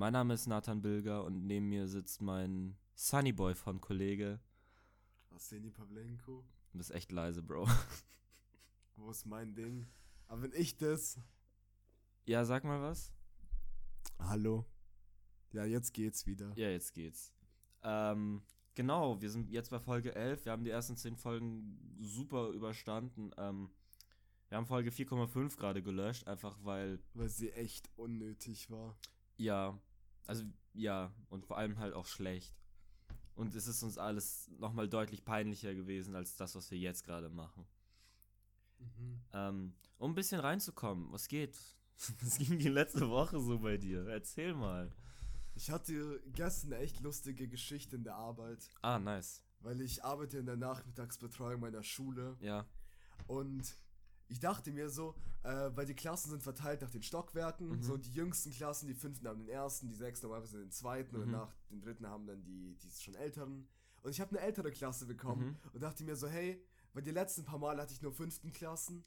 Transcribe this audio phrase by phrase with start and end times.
[0.00, 4.40] mein Name ist Nathan Bilger und neben mir sitzt mein Sunnyboy von Kollege.
[5.28, 6.42] Arseni Pavlenko.
[6.72, 7.68] Du bist echt leise, Bro.
[8.96, 9.86] Wo ist mein Ding?
[10.26, 11.20] Aber wenn ich das.
[12.24, 13.12] Ja, sag mal was.
[14.18, 14.64] Hallo.
[15.52, 16.50] Ja, jetzt geht's wieder.
[16.56, 17.34] Ja, jetzt geht's.
[17.82, 18.40] Ähm,
[18.74, 20.46] genau, wir sind jetzt bei Folge 11.
[20.46, 23.32] Wir haben die ersten 10 Folgen super überstanden.
[23.36, 23.68] Ähm,
[24.48, 27.00] wir haben Folge 4,5 gerade gelöscht, einfach weil.
[27.12, 28.96] Weil sie echt unnötig war.
[29.36, 29.78] Ja,
[30.30, 30.44] also
[30.74, 32.54] ja, und vor allem halt auch schlecht.
[33.34, 37.28] Und es ist uns alles nochmal deutlich peinlicher gewesen als das, was wir jetzt gerade
[37.30, 37.66] machen.
[38.78, 39.20] Mhm.
[39.32, 41.58] Ähm, um ein bisschen reinzukommen, was geht?
[42.22, 44.06] Was ging die letzte Woche so bei dir?
[44.08, 44.90] Erzähl mal.
[45.54, 49.42] Ich hatte gestern eine echt lustige Geschichte in der Arbeit, Ah, nice.
[49.60, 52.64] weil ich arbeite in der Nachmittagsbetreuung meiner Schule Ja.
[53.26, 53.76] und
[54.30, 57.82] ich dachte mir so, äh, weil die Klassen sind verteilt nach den Stockwerken, Mhm.
[57.82, 61.22] so die jüngsten Klassen, die fünften haben den ersten, die sechsten normalerweise den zweiten Mhm.
[61.22, 63.68] und nach den dritten haben dann die, die schon älteren.
[64.02, 65.56] Und ich habe eine ältere Klasse bekommen Mhm.
[65.74, 69.04] und dachte mir so, hey, weil die letzten paar Mal hatte ich nur fünften Klassen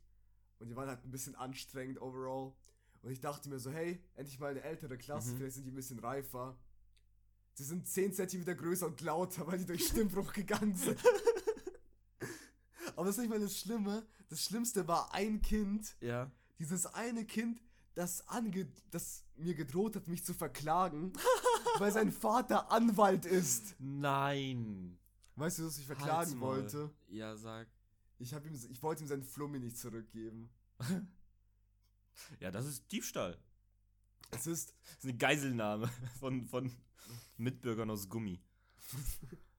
[0.59, 2.53] und die waren halt ein bisschen anstrengend overall.
[3.02, 5.38] Und ich dachte mir so, hey, endlich mal eine ältere Klasse, Mhm.
[5.38, 6.58] vielleicht sind die ein bisschen reifer.
[7.55, 11.00] Sie sind 10 cm größer und lauter, weil die durch Stimmbruch gegangen sind.
[12.95, 14.05] Aber das ist nicht mal das Schlimme.
[14.30, 16.31] Das Schlimmste war ein Kind, Ja.
[16.59, 17.61] dieses eine Kind,
[17.95, 21.14] das, ange das mir gedroht hat, mich zu verklagen,
[21.80, 23.75] weil sein Vater Anwalt ist.
[23.80, 24.97] Nein.
[25.36, 26.91] Weißt du, was ich verklagen wollte?
[27.09, 27.67] Ja, sag.
[28.19, 30.49] Ich, hab ihm, ich wollte ihm seinen Flummi nicht zurückgeben.
[32.39, 33.36] Ja, das ist Diebstahl.
[34.30, 36.71] Es ist, Das ist eine Geiselnahme von, von
[37.38, 38.39] Mitbürgern aus Gummi.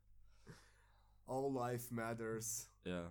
[1.27, 2.69] all life matters.
[2.84, 3.11] Ja.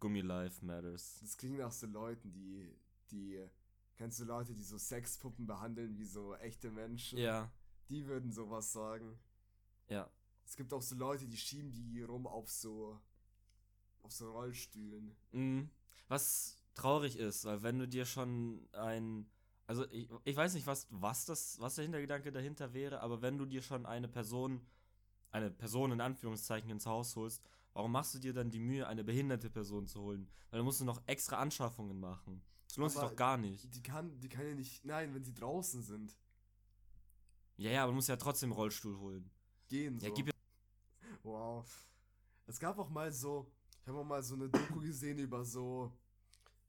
[0.00, 1.18] Gummi Life Matters.
[1.20, 2.74] Das klingt nach so Leuten, die,
[3.10, 3.46] die,
[3.96, 7.18] kennst du Leute, die so Sexpuppen behandeln wie so echte Menschen?
[7.18, 7.50] Ja.
[7.90, 9.18] Die würden sowas sagen.
[9.88, 10.10] Ja.
[10.44, 12.98] Es gibt auch so Leute, die schieben die rum auf so,
[14.02, 15.14] auf so Rollstühlen.
[15.32, 15.70] Mhm.
[16.08, 19.30] Was traurig ist, weil wenn du dir schon ein,
[19.66, 23.38] also ich, ich weiß nicht, was, was das, was der Hintergedanke dahinter wäre, aber wenn
[23.38, 24.66] du dir schon eine Person,
[25.30, 27.42] eine Person in Anführungszeichen ins Haus holst,
[27.72, 30.28] warum machst du dir dann die Mühe, eine behinderte Person zu holen?
[30.50, 32.42] Weil dann musst du noch extra Anschaffungen machen.
[32.68, 33.74] Das lohnt sich Aber doch gar nicht.
[33.74, 36.16] Die kann, die kann ja nicht, nein, wenn sie draußen sind,
[37.56, 39.30] Ja, ja, aber du musst ja trotzdem Rollstuhl holen.
[39.68, 40.06] gehen so.
[40.06, 40.32] Ja, gib ja.
[41.22, 41.86] Wow.
[42.46, 43.50] Es gab auch mal so,
[43.82, 45.92] ich habe auch mal so eine Doku gesehen über so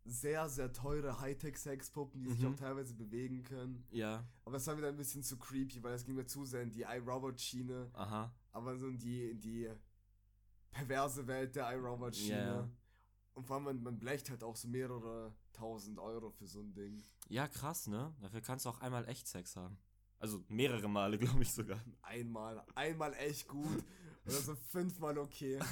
[0.04, 2.54] sehr, sehr teure Hightech-Sexpuppen, die sich Mhm.
[2.54, 3.86] auch teilweise bewegen können.
[3.92, 6.64] Ja, Aber es war wieder ein bisschen zu creepy, weil es ging mir zu sehr
[6.64, 8.34] in die iRobot-Schiene, aha.
[8.52, 9.70] aber so in die, in die
[10.72, 12.36] perverse Welt der iRobot-Schiene.
[12.46, 12.70] Ja.
[13.34, 16.74] Und vor allem, man, man blecht halt auch so mehrere tausend Euro für so ein
[16.74, 17.02] Ding.
[17.30, 18.14] Ja, krass, ne?
[18.22, 19.78] Dafür kannst du auch einmal echt Sex haben.
[20.18, 21.80] Also mehrere Male, glaube ich sogar.
[22.02, 23.84] Einmal, einmal echt gut
[24.26, 25.60] oder so fünfmal okay.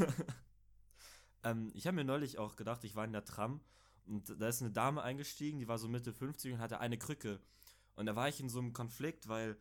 [1.43, 3.61] Ähm, ich habe mir neulich auch gedacht, ich war in der Tram
[4.09, 7.39] und da ist eine Dame eingestiegen, die war so Mitte 50 und hatte eine Krücke.
[7.95, 9.57] Und da war ich in so einem Konflikt, weil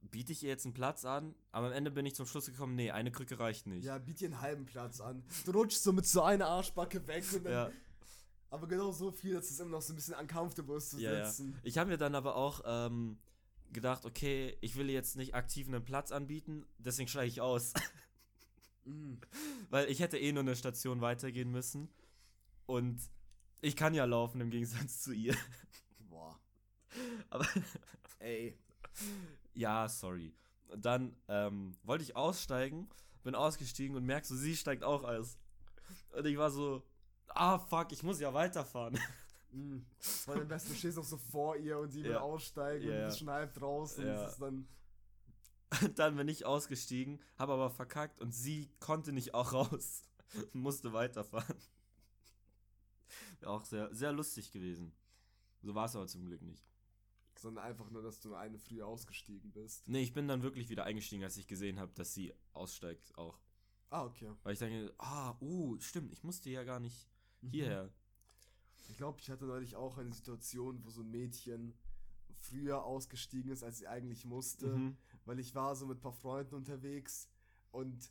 [0.00, 2.74] biete ich ihr jetzt einen Platz an, aber am Ende bin ich zum Schluss gekommen,
[2.74, 3.84] nee, eine Krücke reicht nicht.
[3.84, 5.22] Ja, biet dir einen halben Platz an.
[5.44, 7.70] Du rutschst so mit so einer Arschbacke weg und dann, ja,
[8.50, 11.12] aber genau so viel, dass es immer noch so ein bisschen uncomfortable ist zu ja,
[11.12, 11.24] ja.
[11.24, 11.58] sitzen.
[11.62, 13.18] Ich habe mir dann aber auch ähm,
[13.72, 17.72] gedacht, okay, ich will ihr jetzt nicht aktiv einen Platz anbieten, deswegen steige ich aus.
[18.84, 19.20] Mhm.
[19.70, 21.88] Weil ich hätte eh nur eine Station weitergehen müssen.
[22.66, 23.00] Und
[23.60, 25.36] ich kann ja laufen im Gegensatz zu ihr.
[25.98, 26.38] Boah.
[27.30, 27.46] Aber
[28.18, 28.58] Ey.
[29.54, 30.34] ja, sorry.
[30.68, 32.88] Und dann ähm, wollte ich aussteigen,
[33.22, 35.38] bin ausgestiegen und merkst so, sie steigt auch aus.
[36.16, 36.82] Und ich war so,
[37.28, 38.98] ah fuck, ich muss ja weiterfahren.
[39.50, 39.84] Mhm.
[40.26, 42.20] Weil am besten du stehst auch so vor ihr und sie will Ja.
[42.20, 44.06] aussteigen Ja, und du bist schon halb draußen.
[44.06, 44.26] Ja.
[44.26, 44.66] Ist dann.
[45.82, 50.02] Und dann bin ich ausgestiegen, habe aber verkackt und sie konnte nicht auch raus.
[50.52, 51.56] und musste weiterfahren.
[53.44, 54.92] Auch sehr, sehr lustig gewesen.
[55.62, 56.64] So war es aber zum Glück nicht.
[57.38, 59.88] Sondern einfach nur, dass du eine früh ausgestiegen bist.
[59.88, 63.38] Nee, ich bin dann wirklich wieder eingestiegen, als ich gesehen habe, dass sie aussteigt auch.
[63.90, 64.30] Ah, okay.
[64.42, 67.08] Weil ich denke, ah, uh, stimmt, ich musste ja gar nicht
[67.42, 67.50] Mhm.
[67.50, 67.90] hierher.
[68.88, 71.74] Ich glaube, ich hatte neulich auch eine Situation, wo so ein Mädchen
[72.34, 74.66] früher ausgestiegen ist, als sie eigentlich musste.
[74.66, 74.96] Mhm.
[75.24, 77.28] weil ich war so mit ein paar Freunden unterwegs
[77.70, 78.10] und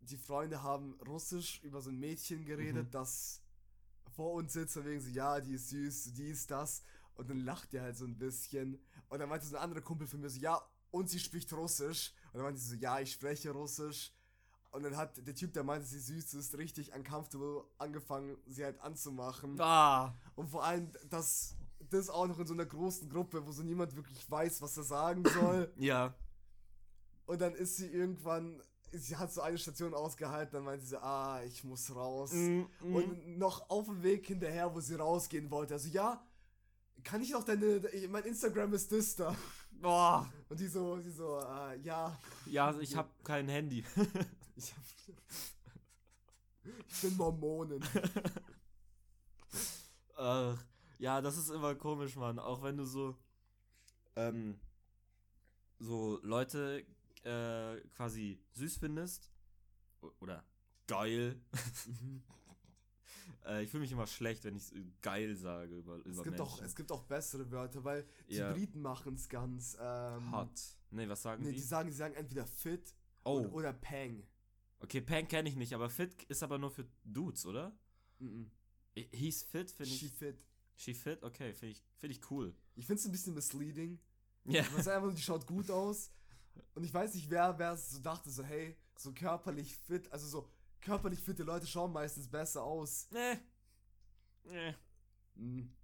[0.00, 2.90] die Freunde haben russisch über so ein Mädchen geredet, Mhm.
[2.92, 3.42] das
[4.16, 6.82] vor uns sitzt und wegen so, ja, die ist süß, die ist das.
[7.14, 8.80] Und dann lacht der halt so ein bisschen.
[9.08, 10.60] Und dann meinte so ein anderer Kumpel von mir so, ja,
[10.90, 12.12] und sie spricht russisch.
[12.32, 14.12] Und dann meinte sie so, ja, ich spreche russisch.
[14.72, 18.80] Und dann hat der Typ, der meinte, sie süß ist, richtig uncomfortable angefangen, sie halt
[18.80, 19.60] anzumachen.
[19.60, 21.56] Ah, und vor allem, das
[21.90, 24.84] das auch noch in so einer großen Gruppe, wo so niemand wirklich weiß, was er
[24.84, 25.72] sagen soll.
[25.76, 26.14] Ja.
[27.26, 28.62] Und dann ist sie irgendwann,
[28.92, 32.32] sie hat so eine Station ausgehalten, dann meinte sie, ah, ich muss raus.
[32.32, 32.94] Mm, mm.
[32.94, 36.24] Und noch auf dem Weg hinterher, wo sie rausgehen wollte, also ja,
[37.04, 39.34] kann ich noch deine, mein Instagram ist da.
[39.80, 40.30] Boah.
[40.48, 43.84] Und die so, sie so, äh, ja, Ja, also ich habe kein Handy.
[44.56, 44.82] ich, hab,
[46.88, 47.84] ich bin Mormonen.
[50.16, 50.56] Ach,
[50.98, 52.38] ja, das ist immer komisch, Mann.
[52.38, 53.14] Auch wenn du so,
[54.16, 54.58] ähm,
[55.78, 56.86] so Leute
[57.24, 59.30] äh, quasi süß findest
[60.20, 60.44] oder
[60.86, 61.40] geil.
[63.46, 64.72] äh, ich fühle mich immer schlecht, wenn ich
[65.02, 66.66] geil sage über, über Es gibt, auch, Menschen.
[66.66, 68.52] es gibt auch bessere Wörter, weil die Ja.
[68.52, 70.50] Briten machen es ganz, ähm, Hot.
[70.90, 71.56] Nee, was sagen Nee, die?
[71.56, 74.22] die sagen, die sagen entweder fit oh, oder, oder Pang.
[74.80, 77.76] okay, Pang kenne ich nicht, aber Fit ist aber nur für Dudes, oder?
[78.18, 78.50] Mhm.
[78.94, 80.12] Hieß Fit, finde She ich.
[80.12, 80.38] fit.
[80.76, 81.22] She Fit?
[81.22, 82.54] Okay, finde ich, find ich cool.
[82.76, 83.98] Ich finde es ein bisschen misleading.
[84.44, 84.62] Ja.
[84.70, 86.10] Man sagt einfach, die schaut gut aus.
[86.74, 90.48] Und ich weiß nicht, wer, wer so dachte, so, hey, so körperlich fit, also so
[90.80, 93.08] körperlich fitte Leute schauen meistens besser aus.
[93.10, 93.38] Nee.
[94.44, 94.74] Nee.
[95.34, 95.74] Mhm.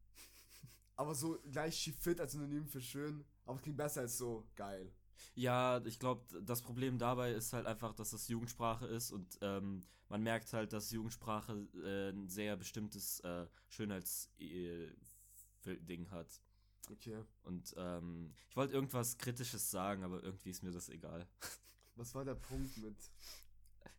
[0.97, 4.93] Aber so gleich fit als Synonym für schön, aber es klingt besser als so geil.
[5.35, 9.83] Ja, ich glaube, das Problem dabei ist halt einfach, dass das Jugendsprache ist und ähm,
[10.09, 16.43] man merkt halt, dass Jugendsprache äh, ein sehr bestimmtes äh, Schönheits-Ding hat.
[16.91, 17.23] Okay.
[17.45, 21.27] Und ähm, ich wollte irgendwas Kritisches sagen, aber irgendwie ist mir das egal.
[21.97, 22.97] Was war der Punkt mit?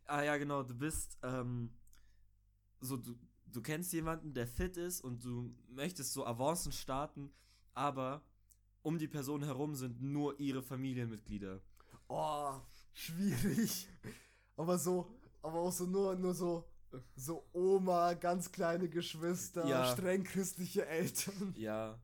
[0.06, 1.70] Ah ja, genau, du bist ähm,
[2.80, 3.14] so, du,
[3.46, 7.32] du kennst jemanden, der fit ist und du möchtest so Avancen starten,
[7.72, 8.22] aber
[8.82, 11.60] um die Person herum sind nur ihre Familienmitglieder.
[12.08, 12.60] Oh,
[12.92, 13.88] schwierig.
[14.56, 15.10] Aber so,
[15.42, 16.68] aber auch so nur, nur so,
[17.16, 19.90] so Oma, ganz kleine Geschwister, Ja.
[19.92, 21.54] streng christliche Eltern.
[21.56, 21.98] Ja.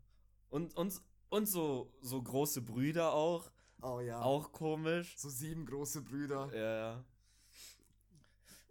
[0.51, 3.51] Und, und, und so, so große Brüder auch.
[3.83, 4.21] Oh ja.
[4.21, 5.17] Auch komisch.
[5.17, 6.51] So sieben große Brüder.
[6.53, 7.05] Ja, ja.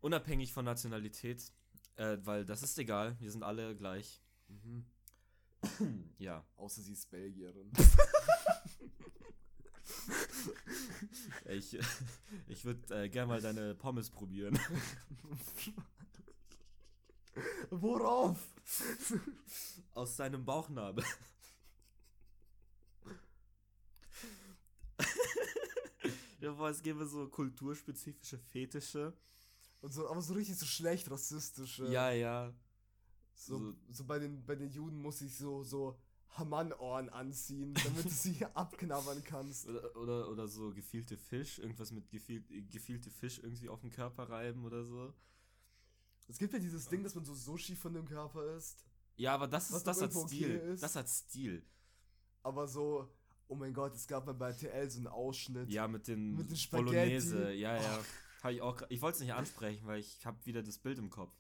[0.01, 1.51] Unabhängig von Nationalität.
[1.95, 3.17] Äh, weil das ist egal.
[3.19, 4.21] Wir sind alle gleich.
[4.47, 4.85] Mhm.
[6.19, 6.45] Ja.
[6.57, 7.71] Außer sie ist Belgierin.
[11.49, 11.77] Ich,
[12.47, 14.59] ich würde äh, gerne mal deine Pommes probieren.
[17.69, 18.37] Worauf?
[19.93, 21.03] Aus deinem Bauchnabel.
[26.39, 29.13] Ja, boah, es gäbe so kulturspezifische Fetische.
[29.81, 31.87] Und so, aber so richtig so schlecht rassistische.
[31.91, 32.53] Ja, ja.
[33.33, 35.99] So, so- so bei den, bei den Juden muss ich so, so
[36.31, 39.67] Hamann-Ohren anziehen, damit du sie abknabbern kannst.
[39.67, 44.29] Oder, oder, oder so gefielte Fisch, irgendwas mit gefiel, gefielte Fisch irgendwie auf den Körper
[44.29, 45.13] reiben oder so.
[46.27, 48.85] Es gibt ja dieses Ding, dass man so Sushi von dem Körper isst.
[49.15, 50.57] Ja, aber das, ist, das hat Stil.
[50.59, 50.77] okay.
[50.79, 51.65] Das hat Stil.
[52.43, 53.09] Aber so,
[53.49, 55.69] oh mein Gott, es gab mal bei TL so einen Ausschnitt.
[55.69, 56.91] Ja, mit den, Mit den Spaghetti.
[56.91, 57.51] Bolognese.
[57.53, 57.99] Ja, ja.
[58.41, 61.09] Hab ich auch, ich wollte es nicht ansprechen, weil ich habe wieder das Bild im
[61.09, 61.33] Kopf.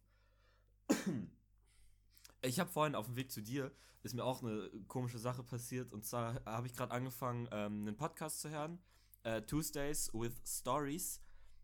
[2.41, 3.71] Ich habe vorhin auf dem Weg zu dir,
[4.01, 5.93] ist mir auch eine komische Sache passiert.
[5.93, 8.79] Und zwar habe ich gerade angefangen, ähm, einen Podcast zu hören.
[9.23, 11.21] Äh, Tuesdays with Stories.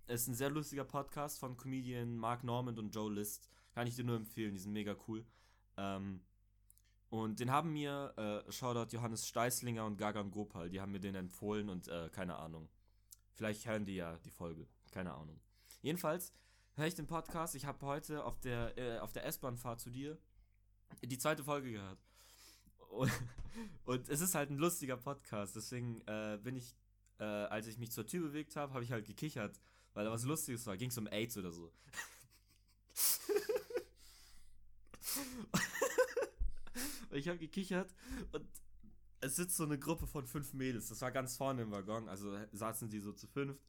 [0.08, 3.50] Ist ein sehr lustiger Podcast von Comedian Mark Normand und Joe List.
[3.74, 5.26] Kann ich dir nur empfehlen, die sind mega cool.
[5.78, 6.22] Ähm,
[7.16, 11.16] und den haben mir, äh, Shoutout Johannes Steißlinger und Gagan Gopal, die haben mir den
[11.16, 12.70] empfohlen und äh, keine Ahnung.
[13.34, 14.68] Vielleicht hören die ja die Folge.
[14.92, 15.39] Keine Ahnung.
[15.82, 16.34] Jedenfalls
[16.75, 17.56] höre ich den Podcast.
[17.56, 20.18] Ich habe heute auf der, äh, auf der S-Bahn-Fahrt zu dir
[21.04, 22.00] die zweite Folge gehört.
[22.89, 23.12] Und,
[23.86, 25.56] und es ist halt ein lustiger Podcast.
[25.56, 26.75] Deswegen äh, bin ich,
[27.20, 29.60] äh, als ich mich zur Tür bewegt habe, habe ich halt gekichert,
[29.94, 30.78] weil da was Lustiges war.
[30.78, 31.72] Ging es um AIDS oder so.
[37.15, 37.95] und ich habe gekichert
[38.34, 38.45] und
[39.22, 40.89] es sitzt so eine Gruppe von fünf Mädels.
[40.89, 43.63] Das war ganz vorne im Waggon, also saßen die so zu fünft.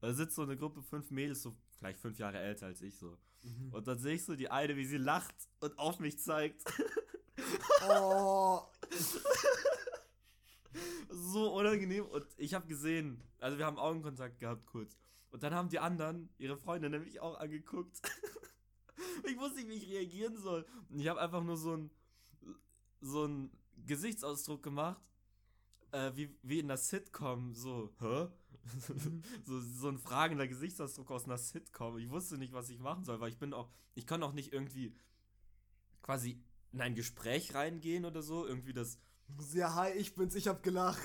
[0.00, 3.18] Da sitzt so eine Gruppe fünf Mädels, so vielleicht fünf Jahre älter als ich so.
[3.42, 3.74] Mhm.
[3.74, 6.64] Und dann sehe ich so die eine, wie sie lacht und auf mich zeigt.
[7.88, 8.60] Oh,
[11.10, 12.06] so unangenehm.
[12.06, 14.96] Und ich habe gesehen, also wir haben Augenkontakt gehabt kurz.
[15.30, 18.00] Und dann haben die anderen, ihre Freunde nämlich auch angeguckt.
[19.24, 20.64] ich wusste nicht, wie ich reagieren soll.
[20.88, 21.90] Und ich habe einfach nur so ein
[23.02, 23.50] so einen
[23.84, 25.02] Gesichtsausdruck gemacht.
[25.90, 28.28] Äh, wie, wie in der Sitcom, so, hä?
[29.44, 31.98] so, so ein fragender Gesichtsausdruck aus einer Sitcom.
[31.98, 34.52] Ich wusste nicht, was ich machen soll, weil ich bin auch, ich kann auch nicht
[34.52, 34.94] irgendwie
[36.00, 36.40] quasi
[36.72, 38.46] in ein Gespräch reingehen oder so.
[38.46, 38.98] Irgendwie das,
[39.52, 41.02] ja, hi, ich bin's, ich hab gelacht.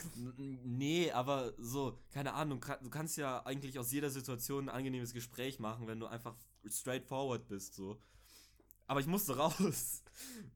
[0.64, 5.60] Nee, aber so, keine Ahnung, du kannst ja eigentlich aus jeder Situation ein angenehmes Gespräch
[5.60, 6.36] machen, wenn du einfach
[6.66, 8.00] straightforward bist, so.
[8.88, 10.04] Aber ich musste raus.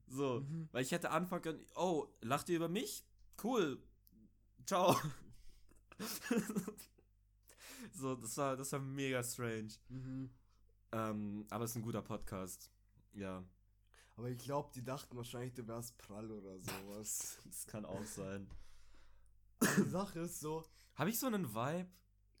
[0.08, 0.68] So, Mhm.
[0.72, 3.04] weil ich hätte anfangen können, oh, lacht ihr über mich?
[3.42, 3.80] Cool.
[4.66, 4.94] Ciao.
[7.92, 9.68] so, das war, das war mega strange.
[9.88, 10.30] Mhm.
[10.92, 12.70] Ähm, aber es ist ein guter Podcast.
[13.14, 13.44] Ja,
[14.16, 17.38] Aber ich glaube, die dachten wahrscheinlich, du wärst prall oder sowas.
[17.44, 18.48] das kann auch sein.
[19.62, 20.64] die Sache ist so,
[20.96, 21.88] Habe ich so einen Vibe?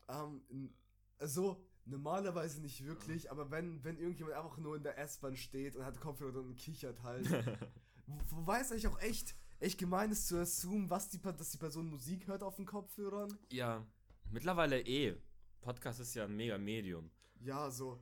[0.08, 0.74] ähm, n-
[1.18, 5.84] also normalerweise nicht wirklich, aber wenn, wenn irgendjemand einfach nur in der S-Bahn steht und
[5.84, 7.28] hat Kopfhörer und kichert halt,
[8.06, 11.58] wo- wobei es eigentlich auch echt, echt gemein ist zu assumen, was die, dass die
[11.58, 13.36] Person Musik hört auf den Kopfhörern.
[13.50, 13.84] ja,
[14.30, 15.16] mittlerweile eh.
[15.60, 17.10] Podcast ist ja ein mega Medium.
[17.40, 18.00] Ja, so,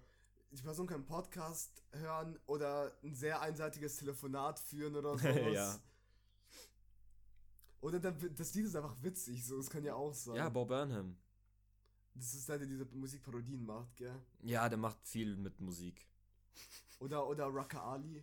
[0.50, 5.52] die Person kann einen Podcast hören oder ein sehr einseitiges Telefonat führen oder sowas.
[5.52, 5.78] Ja.
[7.80, 10.36] Oder der, das Lied ist einfach witzig, so, das kann ja auch sein.
[10.36, 11.16] Ja, Bo Burnham.
[12.20, 14.14] Das ist der, der diese Musikparodien macht, gell?
[14.42, 16.06] Ja, der macht viel mit Musik.
[16.98, 18.22] Oder, oder Raka Ali,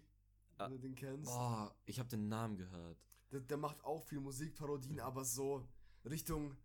[0.60, 0.66] Ah.
[0.66, 1.26] wenn du den kennst.
[1.32, 2.98] Boah, ich habe den Namen gehört.
[3.32, 5.68] Der, der macht auch viel Musikparodien, aber so
[6.06, 6.56] Richtung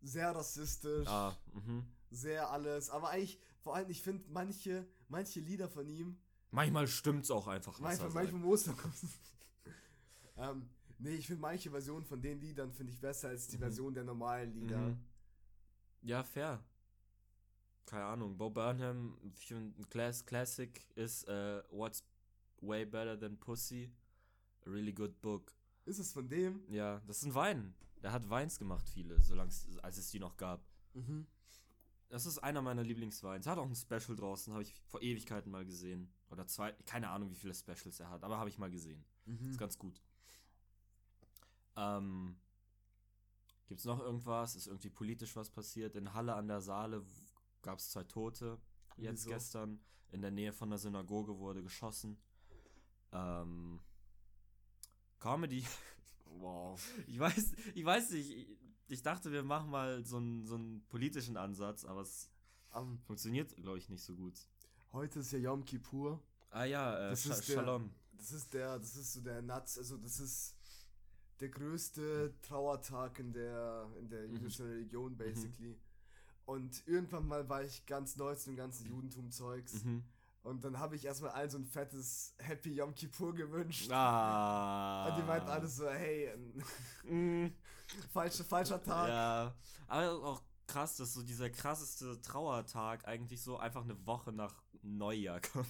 [0.00, 1.84] sehr rassistisch, Ah, mhm.
[2.10, 2.90] sehr alles.
[2.90, 6.18] Aber eigentlich, vor allem, ich finde manche, manche Lieder von ihm,
[6.50, 7.78] Manchmal stimmt's auch einfach.
[7.78, 8.74] manchmal, manchmal muss er
[10.36, 13.60] ähm, Nee, ich finde manche Versionen von den Liedern finde ich besser als die Mhm.
[13.60, 14.78] Version der normalen Lieder.
[14.78, 14.98] Mhm.
[16.02, 16.62] Ja, fair.
[17.86, 18.36] Keine Ahnung.
[18.36, 19.16] Bo Burnham,
[19.50, 22.04] ein Class Classic ist äh, What's
[22.60, 23.92] Way Better Than Pussy.
[24.64, 25.52] A really good book.
[25.84, 26.62] Ist es von dem?
[26.68, 27.74] Ja, das ein Wein.
[28.02, 30.64] Der hat Weins gemacht, viele, solange als es die noch gab.
[30.94, 31.26] Mhm.
[32.08, 33.46] Das ist einer meiner Lieblingsweins.
[33.46, 36.12] Hat auch ein Special draußen, habe ich vor Ewigkeiten mal gesehen.
[36.30, 39.04] Oder zwei, keine Ahnung, wie viele Specials er hat, aber habe ich mal gesehen.
[39.24, 39.50] Mhm.
[39.50, 40.02] Ist ganz gut.
[41.76, 42.36] Ähm,
[43.66, 44.56] gibt's noch irgendwas?
[44.56, 45.96] Ist irgendwie politisch was passiert?
[45.96, 47.02] In Halle an der Saale
[47.62, 48.58] gab es zwei Tote.
[48.96, 49.30] Jetzt Wieso?
[49.30, 52.18] gestern in der Nähe von der Synagoge wurde geschossen.
[53.12, 53.80] Ähm,
[55.18, 55.64] Comedy.
[56.34, 56.80] Wow.
[57.06, 58.30] Ich weiß, ich weiß nicht.
[58.30, 58.48] Ich,
[58.88, 62.30] ich dachte, wir machen mal so einen, so einen politischen Ansatz, aber es
[62.74, 64.48] Ähm, funktioniert, glaube ich, nicht so gut.
[64.92, 66.22] heute ist ja Yom Kippur.
[66.48, 67.90] Ah ja, äh, Das Sha ist der- Shalom.
[68.16, 70.56] Das ist der, das ist so der Nuts, also das ist
[71.40, 74.32] der größte Trauertag in der, in der Mhm.
[74.36, 75.78] jüdischen Religion, basically.
[76.52, 79.84] Und irgendwann mal war ich ganz neu zu dem ganzen Judentum-Zeugs.
[79.84, 80.04] Mhm.
[80.42, 83.90] Und dann habe ich erstmal allen so ein fettes Happy Yom Kippur gewünscht.
[83.92, 85.06] Ah.
[85.08, 86.30] Und die meinten alle so, hey,
[87.04, 87.46] Mm.
[88.12, 89.08] falscher, falscher Tag.
[89.08, 89.54] Ja,
[89.86, 95.40] aber auch krass, dass so dieser krasseste Trauertag eigentlich so einfach eine Woche nach Neujahr
[95.52, 95.66] kommt.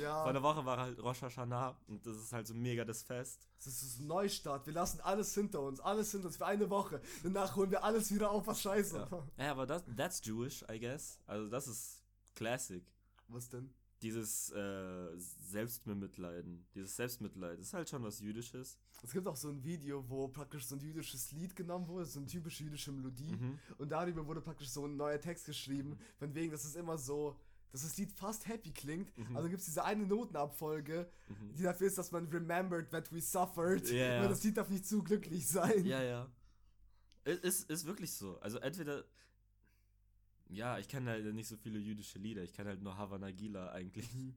[0.00, 3.02] Ja, Vor einer Woche war halt Rosh Hashanah und das ist halt so mega das
[3.02, 3.48] Fest.
[3.58, 4.66] das ist ein Neustart.
[4.66, 7.00] Wir lassen alles hinter uns, alles hinter uns für eine Woche.
[7.22, 10.78] Danach holen wir alles wieder auf, was scheiße Ja, ja aber das, that's Jewish, I
[10.78, 11.18] guess.
[11.26, 12.02] Also das ist
[12.34, 12.84] Classic.
[13.28, 13.72] Was denn?
[14.02, 18.78] Dieses äh, Selbstmitleiden, dieses Selbstmitleid, das ist halt schon was Jüdisches.
[19.02, 22.18] Es gibt auch so ein Video, wo praktisch so ein jüdisches Lied genommen wurde, so
[22.18, 23.36] eine typische jüdische Melodie.
[23.36, 23.58] Mhm.
[23.78, 27.38] Und darüber wurde praktisch so ein neuer Text geschrieben, von wegen, dass es immer so,
[27.74, 29.18] dass das Lied fast happy klingt.
[29.18, 29.36] Mhm.
[29.36, 31.54] Also gibt es diese eine Notenabfolge, Mhm.
[31.56, 33.90] die dafür ist, dass man remembered that we suffered.
[33.90, 34.28] Ja, ja.
[34.28, 35.84] Das Lied darf nicht zu glücklich sein.
[35.84, 36.30] Ja, ja.
[37.24, 38.38] Es ist, ist wirklich so.
[38.40, 39.02] Also entweder.
[40.48, 42.44] Ja, ich kenne halt nicht so viele jüdische Lieder.
[42.44, 44.14] Ich kenne halt nur Havana Gila eigentlich.
[44.14, 44.34] Mhm.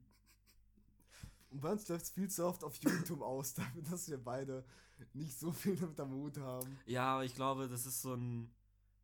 [1.50, 4.64] Und bei uns läuft es viel zu oft auf Judentum aus, dafür, dass wir beide
[5.12, 6.76] nicht so viel damit am Hut haben.
[6.86, 8.50] Ja, aber ich glaube, das ist so ein.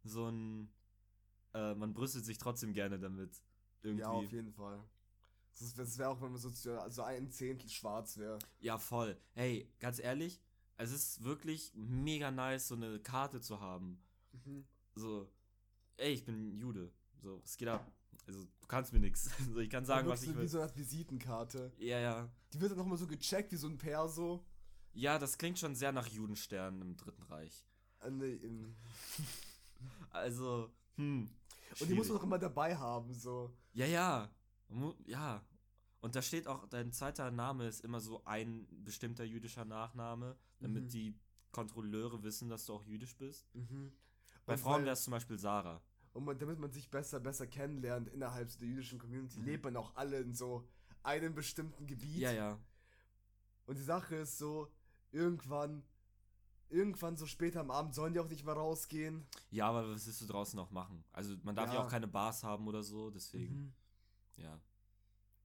[0.02, 0.68] So ein.
[1.54, 3.30] Äh, man brüstet sich trotzdem gerne damit.
[3.84, 4.02] Irgendwie.
[4.02, 4.82] Ja, auf jeden Fall.
[5.58, 8.38] Das, das wäre auch, wenn man so, so ein Zehntel schwarz wäre.
[8.58, 9.16] Ja, voll.
[9.34, 10.40] Hey, ganz ehrlich,
[10.76, 14.02] es ist wirklich mega nice, so eine Karte zu haben.
[14.96, 15.30] So,
[15.98, 16.90] ey, ich bin Jude.
[17.22, 17.90] So, es geht ab.
[18.26, 19.30] Also, du kannst mir nichts.
[19.38, 20.48] Also, ich kann sagen, was ich Wie will.
[20.48, 21.72] so eine Art Visitenkarte.
[21.78, 22.28] Ja, ja.
[22.52, 24.44] Die wird dann nochmal so gecheckt wie so ein Perso.
[24.92, 27.66] Ja, das klingt schon sehr nach Judenstern im Dritten Reich.
[28.00, 28.38] Äh, nee,
[30.10, 31.28] Also, hm.
[31.80, 32.20] Und die muss man schwierig.
[32.20, 33.50] auch immer dabei haben, so.
[33.72, 34.30] Ja, ja.
[35.06, 35.44] Ja.
[36.00, 40.84] Und da steht auch, dein zweiter Name ist immer so ein bestimmter jüdischer Nachname, damit
[40.84, 40.88] Mhm.
[40.88, 41.18] die
[41.50, 43.46] Kontrolleure wissen, dass du auch jüdisch bist.
[44.44, 45.80] Bei Und Frauen wäre es zum Beispiel Sarah.
[46.12, 49.46] Und man, damit man sich besser, besser kennenlernt innerhalb der jüdischen Community, Mhm.
[49.46, 50.68] lebt man auch alle in so
[51.02, 52.18] einem bestimmten Gebiet.
[52.18, 52.58] Ja, ja.
[53.66, 54.70] Und die Sache ist so,
[55.10, 55.82] irgendwann,
[56.70, 59.26] irgendwann so später am Abend sollen die auch nicht mehr rausgehen.
[59.50, 61.04] Ja, aber was willst du draußen noch machen?
[61.12, 61.84] Also, man darf ja, Ja.
[61.84, 63.72] auch keine Bars haben oder so, deswegen, Mhm.
[64.42, 64.58] ja.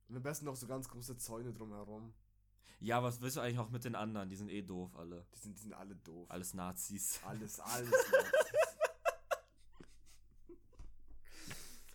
[0.07, 2.13] Und am besten noch so ganz große Zäune drumherum.
[2.79, 4.29] Ja, was willst du eigentlich auch mit den anderen?
[4.29, 5.25] Die sind eh doof, alle.
[5.35, 6.25] Die sind, die sind alle doof.
[6.31, 7.19] Alles Nazis.
[7.25, 7.91] Alles, alles.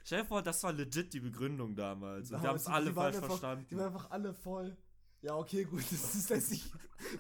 [0.05, 2.31] Stell dir vor, das war legit die Begründung damals.
[2.31, 3.67] Und wir haben es Damals, alle falsch verstanden.
[3.71, 4.77] Die waren einfach alle voll.
[5.25, 6.71] Ja, okay, gut, das, lässt sich,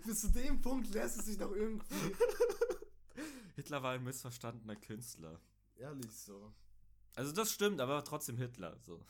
[0.04, 2.14] bis zu dem Punkt lässt es sich noch irgendwie.
[3.56, 5.40] Hitler war ein missverstandener Künstler.
[5.74, 6.52] Ehrlich so.
[7.16, 8.76] Also das stimmt, aber trotzdem Hitler.
[8.82, 9.00] So.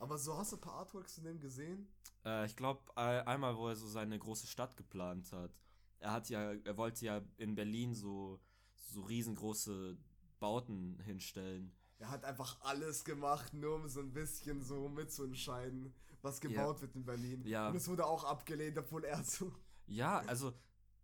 [0.00, 1.86] Aber so hast du ein paar Artworks von dem gesehen?
[2.24, 5.52] Äh, ich glaube, einmal, wo er so seine große Stadt geplant hat.
[6.00, 8.40] Er hat ja, er wollte ja in Berlin so,
[8.74, 9.96] so riesengroße
[10.40, 11.72] Bauten hinstellen.
[12.00, 16.82] Er hat einfach alles gemacht, nur um so ein bisschen so mitzuentscheiden, was gebaut Ja.
[16.82, 17.44] wird in Berlin.
[17.46, 17.68] Ja.
[17.68, 19.52] Und es wurde auch abgelehnt, obwohl er so.
[19.86, 20.52] Ja, also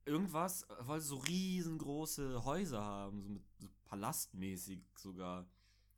[0.04, 5.46] irgendwas, wollte so riesengroße Häuser haben, so mit so palastmäßig sogar.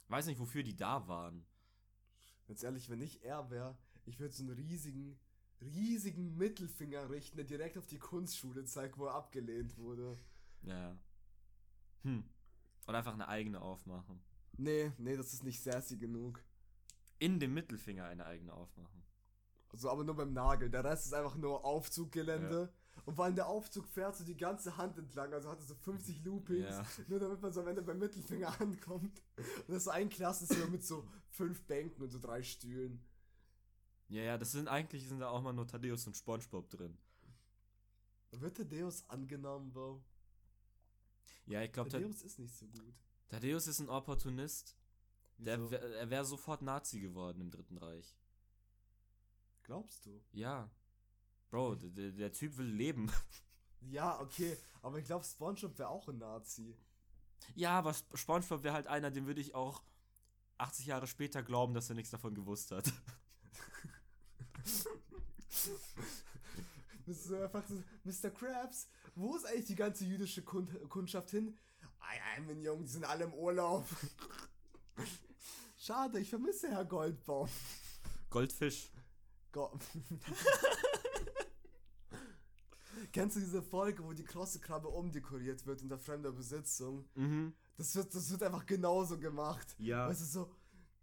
[0.09, 1.47] Weiß nicht, wofür die da waren.
[2.49, 5.21] Ganz ehrlich, wenn ich er wäre, ich würde so einen riesigen,
[5.61, 10.17] riesigen Mittelfinger richten, der direkt auf die Kunstschule zeigt, wo er abgelehnt wurde.
[10.63, 10.99] Ja.
[12.03, 12.25] Hm.
[12.87, 14.21] Und einfach eine eigene aufmachen.
[14.57, 16.43] Nee, nee, das ist nicht sassy genug.
[17.21, 19.00] In dem Mittelfinger eine eigene aufmachen.
[19.73, 20.69] Also aber nur beim Nagel.
[20.71, 22.73] Der Rest ist einfach nur Aufzuggelände.
[23.07, 26.23] Und vor allem der Aufzug fährt so die ganze Hand entlang, also hatte so 50
[26.25, 26.87] Loopings, Ja.
[27.09, 29.23] nur damit man so am Ende beim Mittelfinger ankommt.
[29.37, 33.03] Und das ist so ein Klassenzimmer mit so fünf Bänken und so drei Stühlen.
[34.09, 36.99] Ja, ja, das sind eigentlich sind da auch mal nur Thaddeus und Spongebob drin.
[38.33, 40.03] Wird der Deus angenommen, Bro?
[41.47, 42.95] Ja, ich glaube, Der Deus ist nicht so gut.
[43.29, 44.77] Thaddeus ist ein Opportunist.
[45.39, 45.75] Der, Wieso?
[45.75, 48.15] er wäre sofort Nazi geworden im Dritten Reich.
[49.63, 50.21] Glaubst du?
[50.33, 50.71] Ja.
[51.51, 53.11] Bro, der, der, Typ will leben.
[53.83, 56.77] Ja, okay, aber ich glaube, SpongeBob wäre auch ein Nazi.
[57.55, 59.83] Ja, aber Sp- Spongebob wäre halt einer, den würde ich auch
[60.59, 62.93] 80 Jahre später glauben, dass er nichts davon gewusst hat.
[67.07, 68.31] Das ist so einfach so, Mr.
[68.31, 71.57] Krabs, wo ist eigentlich die ganze jüdische Kund Kundschaft hin?
[71.99, 73.87] Ei, mein Junge, die sind alle im Urlaub.
[75.77, 77.49] Schade, ich vermisse Herr Goldbaum.
[78.29, 78.91] Goldfisch.
[79.53, 79.71] Go
[83.13, 87.09] Kennst du diese Folge, wo die krosse Krabbe umdekoriert wird unter fremder Besitzung?
[87.15, 87.55] Mhm.
[87.77, 89.75] Das wird, das wird einfach genauso gemacht.
[89.79, 90.09] Ja.
[90.09, 90.51] Weißt du, so,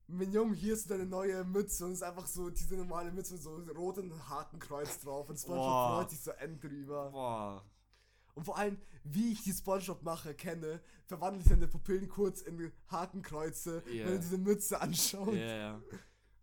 [0.08, 3.34] mein Junge, hier ist deine neue Mütze und es ist einfach so diese normale Mütze
[3.34, 5.98] mit so rotem Hakenkreuz drauf und SpongeBob Boah.
[5.98, 7.10] freut sich so end drüber.
[7.12, 7.66] Boah.
[8.36, 13.84] Und vor allem, wie ich die SpongeBob-Macher kenne, verwandle ich seine Pupillen kurz in Hakenkreuze,
[13.92, 14.06] Ja.
[14.06, 15.34] wenn er diese Mütze anschaut.
[15.34, 15.82] Ja, ja.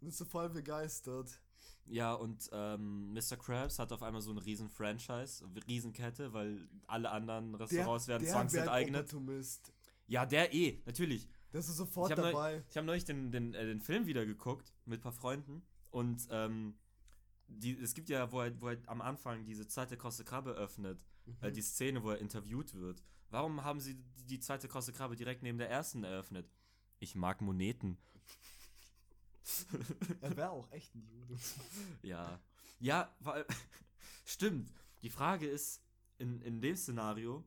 [0.00, 1.40] Und ist so voll begeistert.
[1.86, 3.36] Ja, und ähm, Mr.
[3.36, 9.10] Krabs hat auf einmal so eine riesen Franchise, Riesenkette, weil alle anderen Restaurants werden zwangsenteignet.
[10.06, 11.28] Ja, der eh, natürlich.
[11.52, 12.50] Der ist so sofort ich habe dabei.
[12.52, 15.62] neulich, ich hab neulich den, den, äh, den Film wieder geguckt mit ein paar Freunden
[15.90, 16.74] und ähm,
[17.46, 21.04] die, es gibt ja, wo er, wo er am Anfang diese zweite krosse Krabbe öffnet,
[21.40, 21.54] äh, Mhm.
[21.54, 23.02] die Szene, wo er interviewt wird.
[23.30, 26.50] Warum haben sie die, die zweite krosse Krabbe direkt neben der ersten eröffnet?
[26.98, 27.98] Ich mag Moneten.
[30.20, 31.36] Er wäre auch echt ein Jude.
[32.02, 32.40] Ja.
[32.80, 33.44] Ja, weil.
[34.24, 34.72] Stimmt.
[35.02, 35.82] Die Frage ist,
[36.18, 37.44] in, in dem Szenario,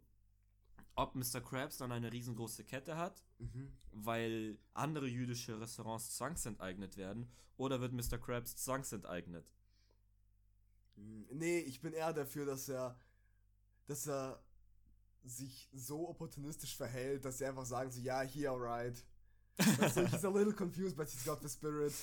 [0.95, 1.41] ob Mr.
[1.41, 3.71] Krabs dann eine riesengroße Kette hat, Mhm.
[3.91, 8.17] weil andere jüdische Restaurants zwangsenteignet werden, oder wird Mr.
[8.17, 9.53] Krabs zwangsenteignet?
[10.95, 12.97] Mm, Nee, ich bin eher dafür, dass er,
[13.85, 14.41] dass er
[15.23, 19.03] sich so opportunistisch verhält, dass sie einfach sagen so, ja, he alright.
[19.79, 21.93] Also, he's a little confused, but he's got the spirit.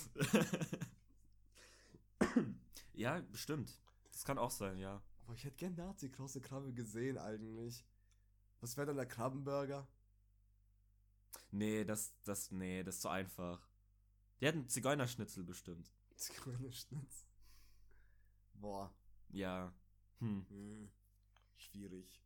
[2.94, 3.70] ja, bestimmt.
[4.12, 5.02] Das kann auch sein, ja.
[5.24, 7.84] Aber ich hätte gern Nazi große Krabbe gesehen eigentlich.
[8.60, 9.86] Was wäre dann der Krabbenburger?
[11.50, 13.68] Nee, das, das, nee, das ist zu einfach.
[14.40, 15.92] Die hätten Zigeunerschnitzel bestimmt.
[16.16, 17.26] Zigeunerschnitz.
[18.54, 18.92] Boah.
[19.30, 19.72] Ja.
[20.18, 20.46] Hm.
[20.48, 20.90] Hm.
[21.56, 22.20] Schwierig.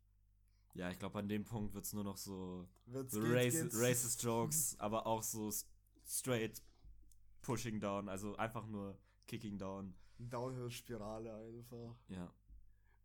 [0.73, 4.23] Ja, ich glaube, an dem Punkt wird es nur noch so Wird's, so racist, racist
[4.23, 5.51] Jokes, aber auch so
[6.05, 6.61] straight
[7.41, 9.95] pushing down, also einfach nur kicking down.
[10.19, 11.95] Downhill-Spirale einfach.
[12.09, 12.31] Ja,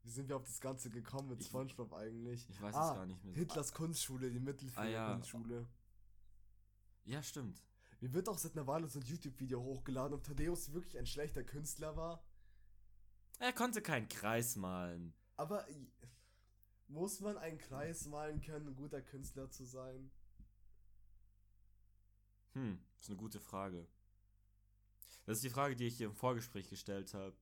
[0.02, 2.48] Wie sind wir auf das Ganze gekommen mit Ich- SpongeBob eigentlich?
[2.50, 3.34] ich weiß Ah, es gar nicht mehr.
[3.34, 4.44] Hitlers Kunstschule, die Ah, ja.
[4.44, 5.66] Mittelfinger-Kunstschule.
[7.04, 7.62] Ja, stimmt.
[8.00, 11.42] Mir wird auch seit einer Weile so ein YouTube-Video hochgeladen, ob Thaddeus wirklich ein schlechter
[11.44, 12.22] Künstler war.
[13.38, 15.14] Er konnte keinen Kreis malen.
[15.36, 15.66] Aber
[16.94, 20.10] muss man einen Kreis malen können, ein guter Künstler zu sein?
[22.52, 23.88] Hm, ist eine gute Frage.
[25.26, 27.34] Das ist die Frage, die ich hier im Vorgespräch gestellt habe.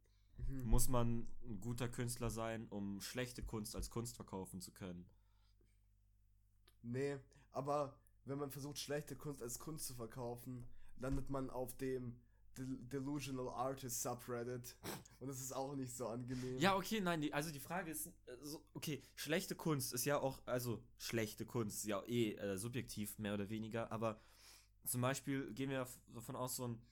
[0.49, 0.65] Mhm.
[0.65, 5.05] Muss man ein guter Künstler sein, um schlechte Kunst als Kunst verkaufen zu können?
[6.81, 7.19] Nee,
[7.51, 12.19] aber wenn man versucht, schlechte Kunst als Kunst zu verkaufen, landet man auf dem
[12.59, 14.77] Delusional Artist Subreddit.
[15.21, 16.59] Und das ist auch nicht so angenehm.
[16.59, 18.11] Ja, okay, nein, die, also die Frage ist, äh,
[18.43, 23.19] so, okay, schlechte Kunst ist ja auch, also schlechte Kunst ist ja eh äh, subjektiv,
[23.19, 24.21] mehr oder weniger, aber
[24.85, 26.83] zum Beispiel gehen wir davon aus, so ein,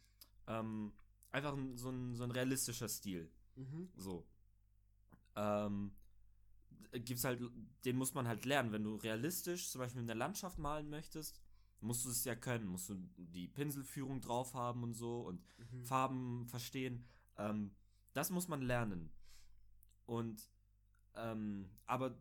[0.47, 0.93] ähm,
[1.33, 3.91] einfach ein, so, ein, so ein realistischer Stil, Mhm.
[3.97, 4.25] so.
[5.37, 5.93] ähm,
[6.93, 7.41] gibt's halt,
[7.85, 8.73] den muss man halt lernen.
[8.73, 11.41] Wenn du realistisch zum Beispiel in der Landschaft malen möchtest,
[11.81, 15.85] musst du es ja können, musst du die Pinselführung drauf haben und so und Mhm.
[15.85, 17.05] Farben verstehen.
[17.37, 17.75] Ähm,
[18.13, 19.11] das muss man lernen.
[20.07, 20.51] Und
[21.15, 22.17] ähm, aber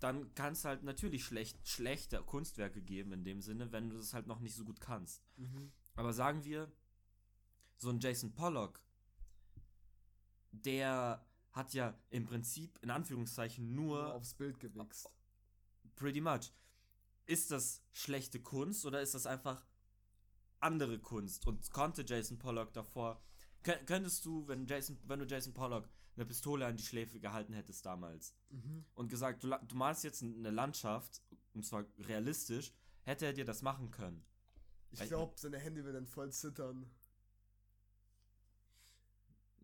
[0.00, 4.14] dann kann es halt natürlich schlecht, schlechte Kunstwerke geben in dem Sinne, wenn du das
[4.14, 5.22] halt noch nicht so gut kannst.
[5.36, 5.72] Mhm.
[5.96, 6.70] Aber sagen wir,
[7.78, 8.80] so ein Jason Pollock,
[10.52, 15.08] der hat ja im Prinzip in Anführungszeichen Nur nur aufs Bild gewichst.
[15.96, 16.52] pretty much.
[17.28, 19.64] Ist das schlechte Kunst oder ist das einfach
[20.60, 21.46] andere Kunst?
[21.46, 23.22] Und konnte Jason Pollock davor.
[23.62, 25.86] Kö- Könntest du, wenn Jason, wenn du Jason Pollock
[26.16, 28.84] eine Pistole an die Schläfe gehalten hättest damals Mhm.
[28.94, 33.60] und gesagt, du, du malst jetzt eine Landschaft, und zwar realistisch, hätte er dir das
[33.60, 34.24] machen können.
[34.90, 36.90] Ich glaube, seine Hände werden voll zittern.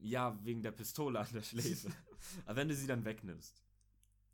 [0.01, 1.91] Ja, wegen der Pistole an der Schläfe.
[2.47, 3.63] Aber wenn du sie dann wegnimmst,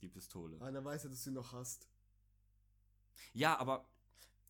[0.01, 0.61] die Pistole.
[0.61, 1.87] Einer weiß ja, dass du ihn noch hast.
[3.33, 3.89] Ja, aber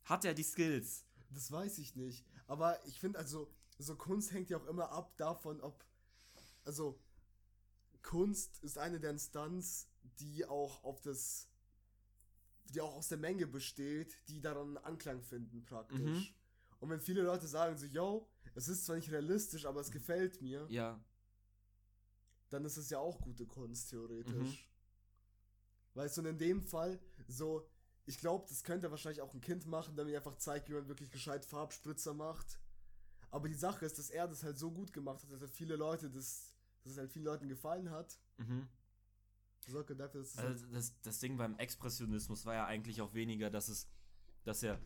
[0.05, 1.05] hat er die Skills?
[1.29, 2.25] Das weiß ich nicht.
[2.47, 5.83] Aber ich finde, also, so Kunst hängt ja auch immer ab davon, ob.
[6.65, 6.99] Also,
[8.03, 9.87] Kunst ist eine der Instanz,
[10.19, 11.47] die auch auf das.
[12.73, 15.99] die auch aus der Menge besteht, die daran Anklang finden, praktisch.
[15.99, 16.27] Mhm.
[16.79, 20.41] Und wenn viele Leute sagen so, yo, es ist zwar nicht realistisch, aber es gefällt
[20.41, 20.97] mir, Ja.
[22.49, 24.33] dann ist es ja auch gute Kunst, theoretisch.
[25.93, 25.99] Mhm.
[25.99, 27.67] Weißt du, und in dem Fall, so,
[28.05, 30.87] ich glaube, das könnte wahrscheinlich auch ein Kind machen, damit er einfach zeigt, wie man
[30.87, 32.59] wirklich gescheit Farbspritzer macht.
[33.29, 35.75] Aber die Sache ist, dass er das halt so gut gemacht hat, dass er viele
[35.75, 38.19] Leute das, dass es halt vielen Leuten gefallen hat.
[38.37, 38.67] Mhm.
[39.67, 43.69] Sorge dafür, dass Also das, das Ding beim Expressionismus war ja eigentlich auch weniger, dass
[43.69, 43.87] es,
[44.43, 44.79] dass er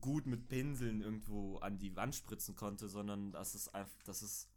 [0.00, 4.48] gut mit Pinseln irgendwo an die Wand spritzen konnte, sondern dass es einfach, dass es,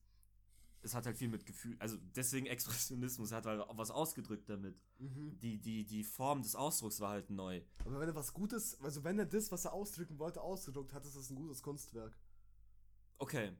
[0.81, 4.49] es hat halt viel mit Gefühl, also deswegen Expressionismus, er hat halt auch was ausgedrückt
[4.49, 4.79] damit.
[4.97, 5.37] mhm.
[5.39, 7.61] Die, die, die Form des Ausdrucks war halt neu.
[7.85, 11.05] Aber wenn er was Gutes, also wenn er das, was er ausdrücken wollte, ausgedruckt hat,
[11.05, 12.17] ist das ein gutes Kunstwerk.
[13.17, 13.51] Okay.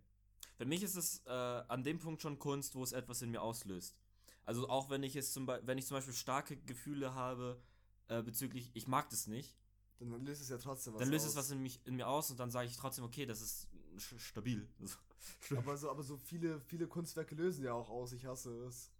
[0.56, 3.42] Für mich ist es äh, an dem Punkt schon Kunst, wo es etwas in mir
[3.42, 3.98] auslöst.
[4.44, 7.62] Also auch wenn ich es zum Beispiel, wenn ich zum Beispiel starke Gefühle habe
[8.08, 9.56] äh, bezüglich, ich mag das nicht,
[10.00, 11.38] Dann löst es ja trotzdem was dann löst es aus.
[11.38, 13.68] was in, mich, in mir aus und dann sage ich trotzdem, okay, das ist
[14.18, 14.68] stabil.
[15.56, 18.92] Aber so, aber so viele, viele Kunstwerke lösen ja auch aus, ich hasse es.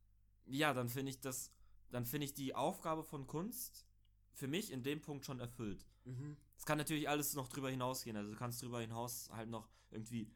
[0.46, 1.52] Ja, dann finde ich das,
[1.92, 3.86] dann finde ich die Aufgabe von Kunst
[4.34, 5.86] für mich in dem Punkt schon erfüllt.
[6.06, 6.38] Mhm.
[6.58, 8.18] Es kann natürlich alles noch drüber hinausgehen.
[8.18, 10.32] Also du kannst drüber hinaus halt noch irgendwie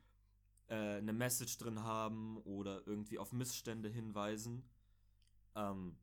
[0.67, 4.63] äh, eine Message drin haben oder irgendwie auf Missstände hinweisen.
[5.55, 5.97] Ähm,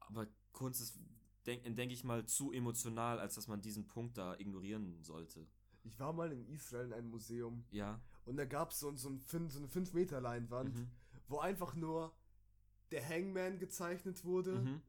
[0.00, 0.98] aber Kunst ist,
[1.44, 5.46] denke denk ich mal, zu emotional, als dass man diesen Punkt da ignorieren sollte.
[5.86, 8.00] Ich war mal in Israel in einem Museum Ja.
[8.24, 10.90] und da gab so, so, ein, fün- so eine 5 Meter Leinwand, Mhm.
[11.28, 12.12] wo einfach nur
[12.90, 14.82] der Hangman gezeichnet wurde Mhm.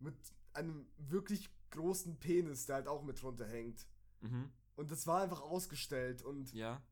[0.00, 0.16] mit
[0.52, 3.86] einem wirklich großen Penis, der halt auch mit drunter hängt.
[4.20, 4.50] Mhm.
[4.76, 6.82] Und das war einfach ausgestellt und Ja.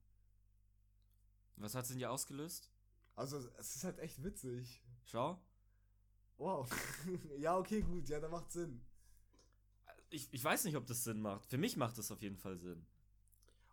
[1.56, 2.70] Was hat's in dir ausgelöst?
[3.14, 4.82] also es ist halt echt witzig.
[5.04, 5.38] Schau.
[6.38, 6.68] Wow.
[7.38, 8.80] ja, okay, gut, ja, da macht Sinn.
[10.10, 11.46] Ich, ich weiß nicht, ob das Sinn macht.
[11.46, 12.84] Für mich macht das auf jeden Fall Sinn.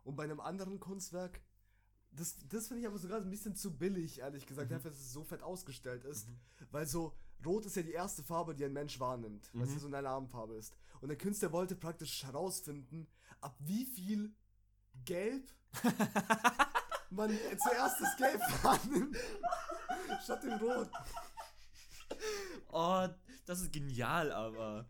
[0.04, 1.42] Und bei einem anderen Kunstwerk,
[2.12, 4.78] das, das finde ich aber sogar ein bisschen zu billig, ehrlich gesagt, Mhm.
[4.78, 6.28] einfach, dass es so fett ausgestellt ist.
[6.72, 9.76] Weil so, Rot ist ja die erste Farbe, die ein Mensch wahrnimmt, weil Mhm.
[9.76, 10.74] es so eine Alarmfarbe ist.
[11.02, 13.08] Und der Künstler wollte praktisch herausfinden,
[13.42, 14.34] ab wie viel
[15.06, 15.48] Gelb
[17.12, 17.30] man
[17.64, 19.16] zuerst das Gelb wahrnimmt,
[20.24, 20.90] statt dem Rot.
[22.72, 23.08] Oh,
[23.46, 24.88] das ist genial, aber.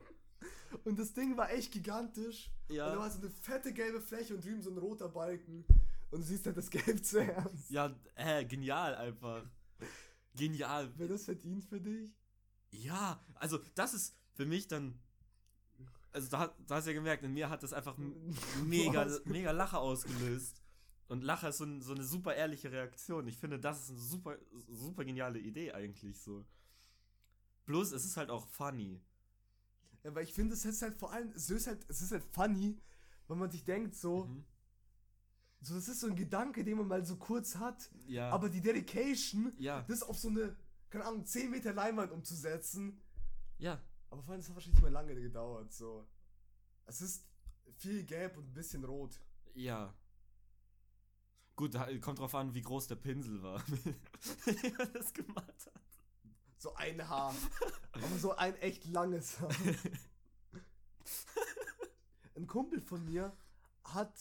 [0.83, 2.51] Und das Ding war echt gigantisch.
[2.69, 2.87] Ja.
[2.87, 5.65] Und da war so eine fette gelbe Fläche und drüben so ein roter Balken.
[6.11, 7.69] Und du siehst halt das Gelb zuerst.
[7.69, 9.43] Ja, äh, genial einfach.
[10.35, 10.91] Genial.
[10.97, 12.15] Wäre das verdient für dich?
[12.71, 14.99] Ja, also das ist für mich dann.
[16.11, 17.95] Also da, da hast du ja gemerkt, in mir hat das einfach
[18.63, 20.61] mega, mega Lacher ausgelöst.
[21.07, 23.27] Und Lacher ist so, ein, so eine super ehrliche Reaktion.
[23.27, 26.45] Ich finde, das ist eine super, super geniale Idee eigentlich so.
[27.65, 29.01] Plus, es ist halt auch funny.
[30.03, 32.23] Ja, weil ich finde, es ist halt vor allem, es ist halt, es ist halt
[32.31, 32.79] funny,
[33.27, 34.45] wenn man sich denkt, so, Mhm.
[35.61, 38.29] so, das ist so ein Gedanke, den man mal so kurz hat, Ja.
[38.31, 39.81] aber die Dedication, ja.
[39.87, 40.55] das auf so eine,
[40.89, 42.99] keine Ahnung, 10 Meter Leinwand umzusetzen,
[43.57, 43.81] Ja.
[44.09, 46.07] aber vor allem, das hat wahrscheinlich mal lange gedauert, so.
[46.85, 47.25] Es ist
[47.77, 49.19] viel gelb und ein bisschen rot.
[49.53, 49.93] Ja.
[51.55, 53.85] Gut, kommt drauf an, wie groß der Pinsel war, mit
[54.63, 55.81] dem man das gemacht hat.
[56.59, 57.33] So ein Haar.
[57.93, 59.49] aber so ein echt langes Haar.
[62.35, 63.35] Ein Kumpel von mir
[63.83, 64.13] hat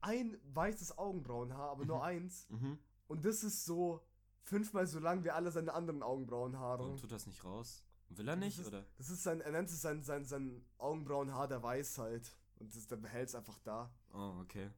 [0.00, 2.02] ein weißes Augenbrauenhaar, aber nur Mhm.
[2.02, 2.48] eins.
[2.48, 2.78] Mhm.
[3.06, 4.04] Und das ist so
[4.42, 6.80] fünfmal so lang wie alle seine anderen Augenbrauenhaare.
[6.82, 7.84] Warum tut das nicht raus?
[8.08, 8.84] Will er nicht, das ist, oder?
[8.98, 12.36] Das ist sein, er nennt es sein, sein, sein Augenbrauenhaar der Weisheit.
[12.58, 13.92] Und das, der behält es einfach da.
[14.12, 14.70] Oh, okay.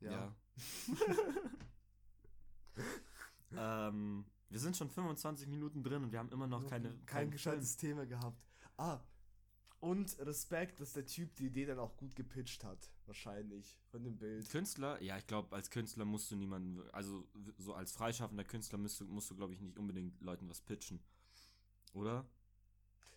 [0.00, 0.10] Ja.
[0.12, 0.34] Ja.
[3.88, 6.90] ähm, wir sind schon 25 Minuten drin und wir haben immer noch Noch keine.
[6.90, 8.40] kein keinen gescheites Thema gehabt.
[8.76, 9.00] Ah.
[9.80, 12.90] Und Respekt, dass der Typ die Idee dann auch gut gepitcht hat.
[13.06, 13.78] Wahrscheinlich.
[13.90, 14.48] Von dem Bild.
[14.48, 15.00] Künstler?
[15.02, 17.28] Ja, ich glaube, als Künstler musst du niemanden, also
[17.58, 21.00] so als freischaffender Künstler musst du, musst du glaube ich, nicht unbedingt Leuten was pitchen.
[21.92, 22.26] Oder?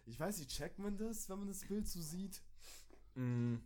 [0.06, 2.42] Ich weiß nicht, checkt man das, wenn man das Bild so sieht?
[3.16, 3.58] Mm.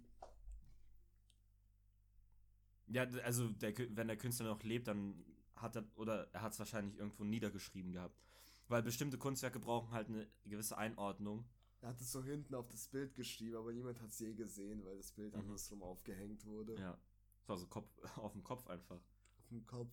[2.87, 5.15] Ja, also der, wenn der Künstler noch lebt, dann
[5.63, 8.21] hat er, oder er hat es wahrscheinlich irgendwo niedergeschrieben gehabt.
[8.67, 11.45] Weil bestimmte Kunstwerke brauchen halt eine gewisse Einordnung.
[11.81, 14.85] Er hat es so hinten auf das Bild geschrieben, aber niemand hat es je gesehen,
[14.85, 15.39] weil das Bild Mhm.
[15.41, 16.75] andersrum aufgehängt wurde.
[16.79, 16.97] Ja.
[17.39, 19.01] Das war so Kopf, auf dem Kopf einfach.
[19.39, 19.91] Auf dem Kopf.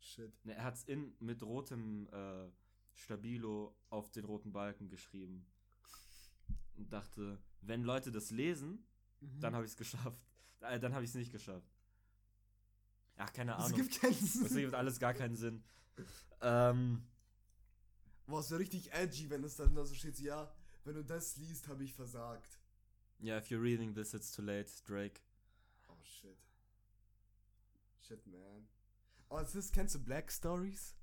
[0.00, 0.32] Shit.
[0.44, 2.50] Ne, er hat es in mit rotem äh,
[2.94, 5.46] Stabilo auf den roten Balken geschrieben.
[6.76, 8.84] Und dachte, wenn Leute das lesen,
[9.22, 9.40] Mhm.
[9.40, 9.76] dann habe ich es
[10.16, 10.18] geschafft.
[10.60, 11.68] Äh, dann habe ich es nicht geschafft.
[13.20, 13.76] Ach, keine Ahnung.
[13.76, 14.56] gibt keinen Das Sinn.
[14.56, 15.62] ergibt alles gar keinen Sinn.
[16.40, 17.02] Ähm,
[18.26, 20.52] Boah, es wäre richtig edgy, wenn es dann da so steht, so, ja,
[20.84, 22.58] wenn du das liest, habe ich versagt.
[23.18, 25.20] ja, if you're reading this, it's too late, Drake.
[25.88, 26.38] Oh shit.
[28.00, 28.68] Shit, man.
[29.28, 30.94] Oh, das ist, kennst du Black Stories?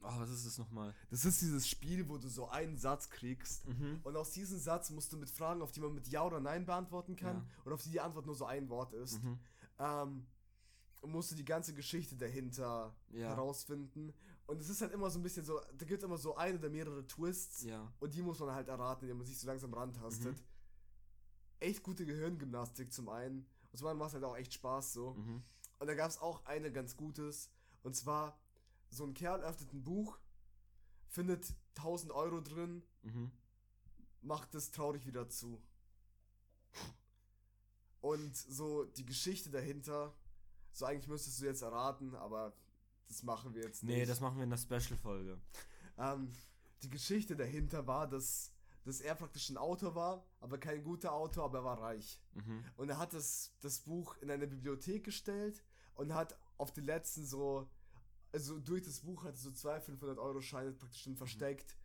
[0.00, 0.94] Oh, was ist das nochmal?
[1.10, 3.66] Das ist dieses Spiel, wo du so einen Satz kriegst.
[3.66, 4.00] Mhm.
[4.02, 6.66] Und aus diesem Satz musst du mit Fragen, auf die man mit Ja oder Nein
[6.66, 7.46] beantworten kann, Ja.
[7.64, 9.38] und auf die die Antwort nur so ein Wort ist, Mhm.
[9.78, 10.26] ähm,
[11.10, 13.28] musst du die ganze Geschichte dahinter Ja.
[13.28, 14.12] herausfinden.
[14.46, 16.58] Und es ist halt immer so ein bisschen so, da gibt es immer so ein
[16.58, 17.62] oder mehrere Twists.
[17.62, 17.92] Ja.
[18.00, 20.36] Und die muss man halt erraten, indem man sich so langsam rantastet.
[20.36, 20.44] Mhm.
[21.60, 23.46] Echt gute Gehirngymnastik zum einen.
[23.72, 25.14] Und zum anderen macht es halt auch echt Spaß so.
[25.14, 25.42] Mhm.
[25.78, 27.50] Und da gab es auch eine ganz gutes.
[27.82, 28.38] Und zwar,
[28.90, 30.18] so ein Kerl öffnet ein Buch,
[31.08, 33.30] findet 1000 Euro drin, Mhm.
[34.20, 35.62] macht es traurig wieder zu.
[38.00, 40.14] Und so die Geschichte dahinter,
[40.74, 42.52] so eigentlich müsstest du jetzt erraten, aber
[43.06, 43.96] das machen wir jetzt nicht.
[43.96, 45.38] Nee, das machen wir in der Special-Folge.
[45.98, 46.32] Ähm,
[46.82, 48.52] die Geschichte dahinter war, dass,
[48.84, 52.20] dass er praktisch ein Autor war, aber kein guter Autor, aber er war reich.
[52.32, 52.64] Mhm.
[52.76, 55.62] Und er hat das, das Buch in eine Bibliothek gestellt
[55.94, 57.70] und hat auf den letzten so,
[58.32, 61.76] also durch das Buch hat er so zwei 500-Euro-Scheine praktisch schon versteckt.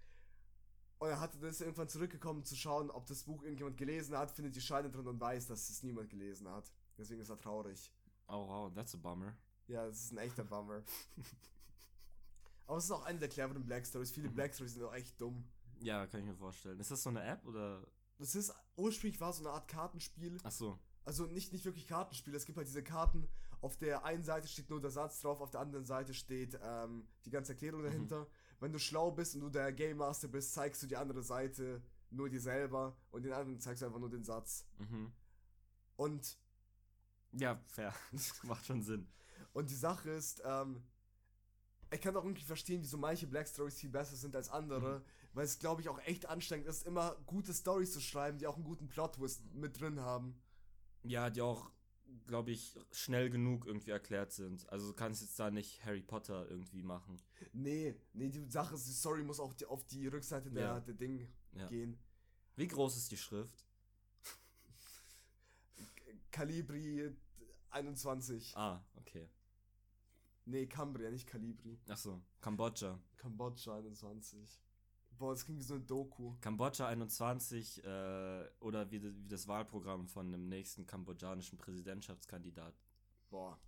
[0.97, 4.17] Und er hat dann ist er irgendwann zurückgekommen zu schauen, ob das Buch irgendjemand gelesen
[4.17, 6.73] hat, findet die Scheine drin und weiß, dass es niemand gelesen hat.
[6.97, 7.93] Deswegen ist er traurig.
[8.29, 9.35] Oh, wow, that's a bummer.
[9.67, 10.81] Ja, das ist ein echter Bummer.
[12.67, 14.11] Aber es ist auch eine der cleveren Black Stories.
[14.11, 14.35] Viele Mhm.
[14.35, 15.43] Black Stories sind auch echt dumm.
[15.79, 16.79] Ja, kann ich mir vorstellen.
[16.79, 17.85] Ist das so eine App oder?
[18.17, 20.37] Das ist, ursprünglich war es so eine Art Kartenspiel.
[20.43, 20.77] Ach so.
[21.05, 22.35] Also nicht, nicht wirklich Kartenspiel.
[22.35, 23.27] Es gibt halt diese Karten,
[23.61, 27.07] auf der einen Seite steht nur der Satz drauf, auf der anderen Seite steht ähm,
[27.25, 28.27] die ganze Erklärung dahinter.
[28.59, 31.81] Wenn du schlau bist und du der Game Master bist, zeigst du die andere Seite
[32.11, 34.67] nur dir selber und den anderen zeigst du einfach nur den Satz.
[34.77, 35.11] Mhm.
[35.95, 36.37] Und,
[37.33, 37.93] Ja, fair.
[38.43, 39.07] Macht schon Sinn.
[39.53, 40.81] und die Sache ist, ähm,
[41.91, 45.45] ich kann auch irgendwie verstehen, wieso manche Black Stories viel besser sind als andere, weil
[45.45, 48.63] es, glaube ich, auch echt anstrengend ist, immer gute Stories zu schreiben, die auch einen
[48.63, 50.39] guten Plot-Twist mit drin haben.
[51.03, 51.71] Ja, die auch,
[52.27, 54.69] glaube ich, schnell genug irgendwie erklärt sind.
[54.69, 57.19] Also du kannst jetzt da nicht Harry Potter irgendwie machen.
[57.53, 60.79] Nee, nee, die Sache ist, die Story muss auch die, auf die Rückseite der, Ja.
[60.79, 61.67] der Ding Ja.
[61.67, 61.97] gehen.
[62.55, 63.65] Wie groß ist die Schrift?
[66.31, 67.15] Calibri
[67.71, 68.55] 21.
[68.55, 69.29] Ah, okay.
[70.45, 71.79] Nee, Cambria, nicht Calibri.
[71.87, 72.99] Ach so, Kambodscha.
[73.17, 74.59] Kambodscha 21.
[75.17, 76.35] Boah, das klingt wie so eine Doku.
[76.41, 82.73] Kambodscha 21 äh, oder wie, wie das Wahlprogramm von einem nächsten kambodschanischen Präsidentschaftskandidat.
[83.29, 83.59] Boah.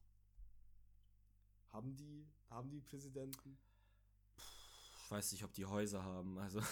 [1.70, 3.58] Haben die, haben die Präsidenten?
[5.04, 6.38] Ich weiß nicht, ob die Häuser haben.
[6.38, 6.62] Also.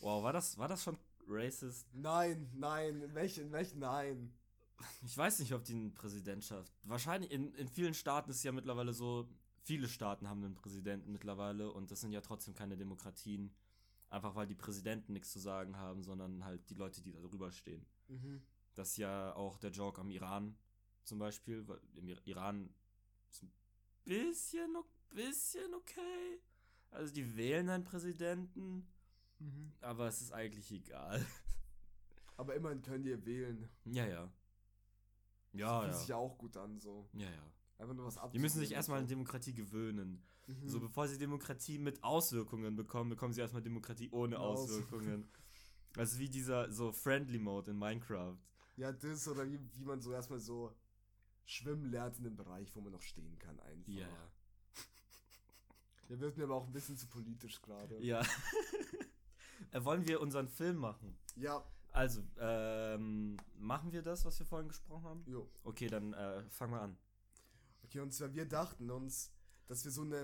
[0.00, 1.86] Wow, war das, war das schon racist?
[1.94, 4.32] Nein, nein, in welchen, in welchen, nein.
[5.04, 6.72] Ich weiß nicht, ob die eine Präsidentschaft.
[6.82, 9.28] Wahrscheinlich in, in vielen Staaten ist es ja mittlerweile so,
[9.62, 13.54] viele Staaten haben einen Präsidenten mittlerweile und das sind ja trotzdem keine Demokratien.
[14.10, 17.50] Einfach weil die Präsidenten nichts zu sagen haben, sondern halt die Leute, die da drüber
[17.50, 17.84] stehen.
[18.08, 18.42] Mhm.
[18.74, 20.56] Das ist ja auch der Joke am Iran
[21.04, 21.66] zum Beispiel.
[21.66, 22.72] weil Im Ir- Iran
[23.30, 23.52] ist ein
[24.04, 24.76] bisschen,
[25.10, 26.40] bisschen okay.
[26.90, 28.86] Also die wählen einen Präsidenten,
[29.44, 29.72] Mhm.
[29.80, 31.24] aber es ist eigentlich egal.
[32.36, 33.68] Aber immerhin können die wählen.
[33.84, 34.28] ja, ja.
[35.52, 36.16] Ja, Fühlt sich ja.
[36.16, 37.08] ja auch gut an, so.
[37.12, 37.52] Ja, ja.
[37.78, 38.32] Einfach nur was ab.
[38.32, 40.20] Die müssen sich erstmal an Demokratie gewöhnen.
[40.48, 40.68] Mhm.
[40.68, 45.28] So, bevor sie Demokratie mit Auswirkungen bekommen, bekommen sie erstmal Demokratie ohne Ohne Auswirkungen.
[45.92, 48.36] Das ist wie dieser so Friendly Mode in Minecraft.
[48.76, 50.74] Ja, das oder wie, wie man so erstmal so
[51.44, 53.92] schwimmen lernt in dem Bereich, wo man noch stehen kann, einfach.
[53.92, 54.10] Ja, ja.
[56.10, 57.98] Ja, wird mir aber auch ein bisschen zu politisch gerade.
[58.04, 58.20] Ja.
[59.72, 61.16] Äh, wollen wir unseren Film machen?
[61.36, 65.24] Ja, Also, ähm, machen wir das, was wir vorhin gesprochen haben?
[65.26, 65.48] jo.
[65.64, 66.96] Okay, dann äh, fangen wir an.
[67.84, 69.30] Okay, und zwar wir dachten uns,
[69.66, 70.22] dass wir so eine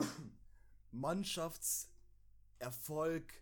[0.90, 3.32] Mannschaftserfolg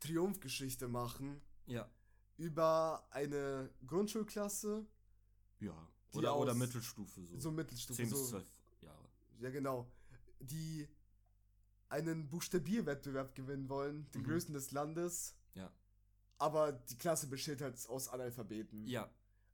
[0.00, 1.88] Triumphgeschichte machen Ja.
[2.36, 4.86] über eine Grundschulklasse,
[5.60, 5.88] Ja.
[6.12, 7.40] Oder, oder Mittelstufe so.
[7.40, 8.44] so Mittelstufe, 10 bis so, 12
[8.82, 9.08] Jahre.
[9.40, 9.90] ja genau,
[10.40, 10.86] die
[11.94, 14.26] einen Buchstabierwettbewerb gewinnen wollen, den Mhm.
[14.26, 15.34] größten des Landes.
[15.54, 15.70] Ja.
[16.38, 19.08] Aber die Klasse besteht halt aus Analphabeten Ja.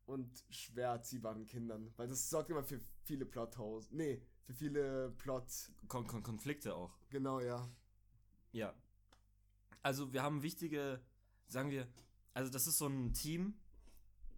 [0.06, 3.90] und schwer erziehbaren Kindern, weil das sorgt immer für viele Plothouse.
[3.90, 5.44] Nee, für viele Plot.
[5.88, 6.96] Kon Kon Konflikte auch.
[7.10, 7.68] Genau, ja.
[8.52, 8.74] Ja.
[9.82, 11.00] Also wir haben wichtige,
[11.46, 11.86] sagen wir,
[12.34, 13.54] also das ist so ein Team.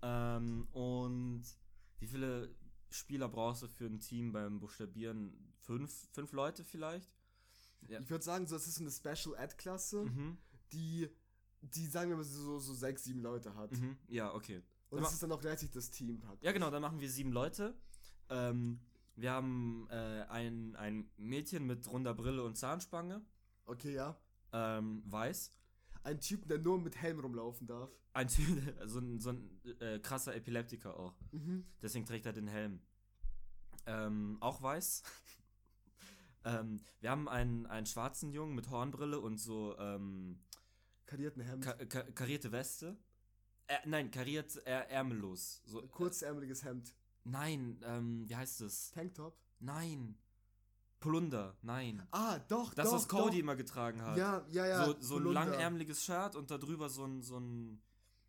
[0.02, 1.44] Ähm, und
[2.00, 2.54] wie viele
[2.90, 5.52] Spieler brauchst du für ein Team beim Buchstabieren?
[5.60, 7.08] Fünf, fünf Leute vielleicht?
[7.88, 8.00] Ja.
[8.00, 10.38] Ich würde sagen, so, es ist so eine Special Ed Klasse, Mhm.
[10.72, 11.08] die,
[11.62, 13.72] die sagen wir mal so, so sechs, sieben Leute hat.
[13.72, 13.96] Mhm.
[14.08, 14.56] Ja, okay.
[14.90, 16.44] Und Dann das ist dann auch gleichzeitig das Team praktisch.
[16.44, 17.74] Ja, genau, dann machen wir sieben Leute.
[18.28, 18.80] Ähm,
[19.16, 23.24] wir haben äh, ein, ein Mädchen mit runder Brille und Zahnspange.
[23.64, 24.18] Okay, ja.
[24.52, 25.52] Ähm, weiß.
[26.04, 27.90] Ein Typ, der nur mit Helm rumlaufen darf.
[28.12, 28.46] Ein Typ,
[28.86, 31.14] so ein, so ein äh, krasser Epileptiker auch.
[31.30, 31.64] Mhm.
[31.80, 32.80] Deswegen trägt er den Helm.
[33.86, 35.02] Ähm, auch weiß.
[36.44, 40.40] Ähm, wir haben einen, einen schwarzen Jungen mit Hornbrille und so ähm,
[41.06, 41.64] Karierten Hemd.
[41.64, 42.96] ka ka karierte Weste.
[43.68, 45.62] Äh, nein, kariert äh, ärmellos.
[45.64, 46.94] So, Kurzärmeliges Hemd.
[47.24, 48.90] nein, ähm, wie heißt es?
[48.90, 49.36] Tanktop.
[49.60, 50.16] Nein.
[51.00, 52.06] Polunder, nein.
[52.12, 53.38] Ah, doch, Das, doch, was Cody doch.
[53.40, 54.16] immer getragen hat.
[54.16, 54.84] Ja, ja, ja.
[54.84, 57.82] so so ein langärmeliges Shirt und darüber so ein, so ein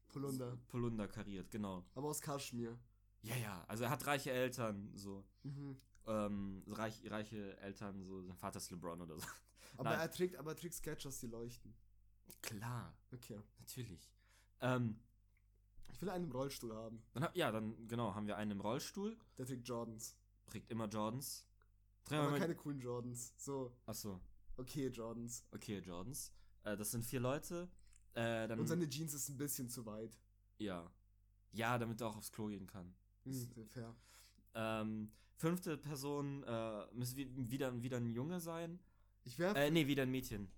[0.08, 0.58] Polunder.
[0.68, 1.86] Polunder kariert, genau.
[1.94, 2.78] Aber aus Kaschmir.
[3.22, 5.24] Ja, ja, also er hat reiche Eltern, so.
[5.44, 5.78] Mhm.
[6.06, 9.26] Ähm, reich, reiche Eltern, so sein Vater ist LeBron oder so.
[9.78, 10.00] Aber Nein.
[10.02, 11.74] er trägt, aber er trägt Sketchers, die leuchten.
[12.42, 13.40] Klar, Okay.
[13.60, 14.08] natürlich.
[14.62, 15.00] Ähm,
[15.92, 17.02] Ich will einen im Rollstuhl haben.
[17.14, 20.16] dann, ja, dann, genau, haben wir einen im Rollstuhl, Der trägt Jordans.
[20.48, 21.46] trägt immer Jordans.
[22.06, 23.34] Trägt Aber keine coolen Jordans.
[23.38, 24.20] So, Achso,
[24.58, 25.44] okay, Jordans.
[25.52, 26.32] okay, Jordans.
[26.64, 27.70] Äh, das sind vier Leute.
[28.14, 30.20] Äh, dann, Und seine Jeans ist ein bisschen zu weit.
[30.60, 30.92] ja.
[31.56, 32.96] Ja, damit er auch aufs Klo gehen kann.
[33.26, 33.96] Mhm, fair.
[34.56, 38.80] Ähm, fünfte Person äh, muss wi- wieder, wieder ein Junge sein.
[39.24, 40.50] Ich werfe Äh, nee, wieder ein Mädchen.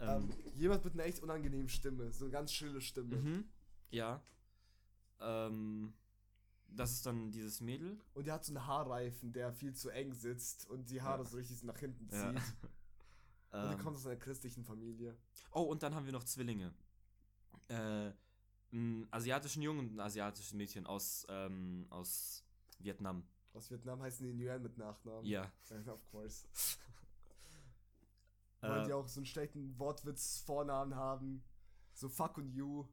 [0.00, 2.12] ähm, jemand mit einer echt unangenehmen Stimme.
[2.12, 3.16] So eine ganz schrille Stimme.
[3.16, 3.44] Mhm.
[3.90, 4.22] Ja.
[5.20, 5.92] Ähm,
[6.68, 7.98] das ist dann dieses Mädel.
[8.14, 11.28] Und der hat so einen Haarreifen, der viel zu eng sitzt und die Haare Ja.
[11.28, 12.20] so richtig nach hinten zieht.
[12.20, 12.30] Ja.
[13.50, 15.16] Und die Ähm, kommt aus einer christlichen Familie.
[15.52, 16.70] oh, und dann haben wir noch Zwillinge.
[17.68, 18.12] Äh,
[18.70, 22.44] einen asiatischen Jungen und ein asiatisches Mädchen aus, ähm, aus
[22.78, 23.22] Vietnam.
[23.54, 25.24] Aus Vietnam heißen die Nguyen mit Nachnamen.
[25.24, 25.50] Ja.
[25.70, 26.46] Ja, of course.
[28.60, 31.42] Weil die Äh, auch so einen schlechten Wortwitz-Vornamen haben.
[31.94, 32.86] So fuck und you.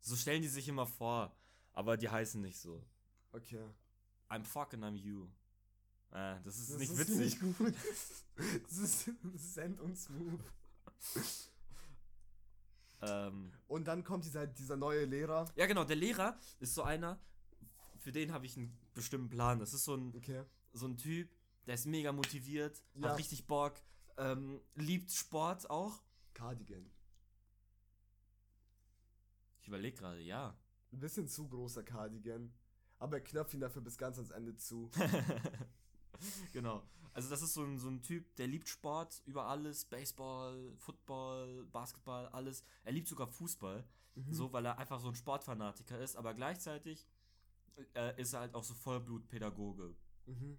[0.00, 1.36] so stellen die sich immer vor,
[1.72, 2.84] aber die heißen nicht so.
[3.32, 3.64] Okay.
[4.28, 5.28] I'm fucking I'm you.
[6.10, 7.18] Äh, das ist Das nicht ist witzig.
[7.18, 7.74] nicht gut.
[8.68, 10.40] Das ist send und smooth.
[13.02, 15.50] Ähm, Und dann kommt dieser, dieser neue Lehrer.
[15.56, 17.18] ja, genau, der Lehrer ist so einer,
[17.98, 19.58] für den habe ich einen bestimmten Plan.
[19.58, 20.44] Das ist so ein, Okay.
[20.72, 21.30] so ein Typ,
[21.66, 23.10] der ist mega motiviert, Ja.
[23.10, 23.74] hat richtig Bock,
[24.16, 26.02] ähm, liebt Sport auch.
[26.34, 26.90] Cardigan.
[29.60, 30.56] Ich überlege gerade, ja.
[30.92, 32.52] Ein bisschen zu großer Cardigan.
[32.98, 34.90] Aber er knöpft ihn dafür bis ganz ans Ende zu.
[36.52, 36.82] genau.
[37.14, 41.66] Also das ist so ein, so ein Typ, der liebt Sport über alles, Baseball, Football,
[41.66, 42.64] Basketball, alles.
[42.84, 44.32] Er liebt sogar Fußball, Mhm.
[44.34, 47.06] so weil er einfach so ein Sportfanatiker ist, aber gleichzeitig
[47.94, 49.94] äh, ist er halt auch so Vollblutpädagoge.
[50.26, 50.58] Mhm.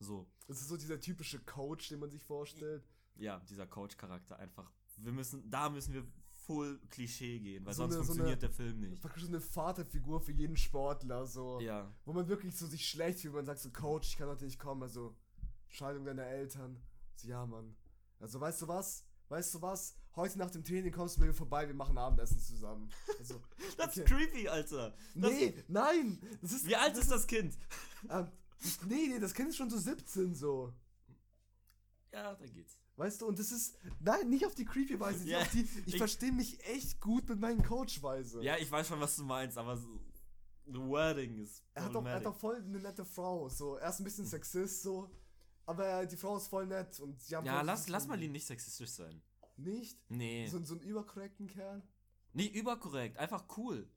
[0.00, 2.86] So, Das ist so dieser typische Coach, den man sich vorstellt.
[3.16, 4.70] ja, dieser Coach-Charakter einfach.
[4.96, 8.48] Wir müssen, da müssen wir full Klischee gehen, weil So sonst eine- so funktioniert eine-
[8.48, 9.00] der Film nicht.
[9.02, 11.58] Praktisch so eine Vaterfigur für jeden Sportler, so.
[11.60, 14.44] Ja, Wo man wirklich so sich schlecht fühlt, man sagt so, Coach, ich kann heute
[14.44, 15.16] nicht kommen, also
[15.68, 16.80] Scheidung deiner Eltern.
[17.16, 17.74] So, ja, Mann.
[18.20, 19.06] Also, weißt du was?
[19.28, 19.96] Weißt du was?
[20.16, 22.88] Heute nach dem Training kommst du bei mir vorbei, wir machen Abendessen zusammen.
[23.18, 23.40] Also,
[23.76, 24.00] das Okay.
[24.00, 24.94] ist creepy, Alter.
[25.14, 26.20] Das nee, nein!
[26.40, 27.56] Das ist, Wie alt ist das Kind?
[28.08, 28.28] Ähm,
[28.86, 30.72] nee, nee, das Kind ist schon so 17 so.
[32.12, 32.78] Ja, da geht's.
[32.96, 33.76] Weißt du, und das ist.
[33.98, 35.36] Nein, nicht auf die creepy Weise.
[35.36, 38.40] Auf die, ich ich- verstehe mich echt gut mit meinen Coach-Weise.
[38.44, 39.88] Ja, ich weiß schon, was du meinst, aber so,
[40.66, 43.48] the wording ist er, hat doch, er hat doch voll eine nette Frau.
[43.48, 45.10] So, er ist ein bisschen Sexist, so.
[45.66, 48.46] Aber die Frau ist voll nett und sie haben Ja, lass, lass mal ihn nicht
[48.46, 49.20] sexistisch sein.
[49.56, 49.98] Nicht?
[50.08, 50.46] Nee.
[50.48, 51.82] So, so einen überkorrekten Kerl?
[52.32, 53.18] Nee, überkorrekt.
[53.18, 53.88] Einfach cool.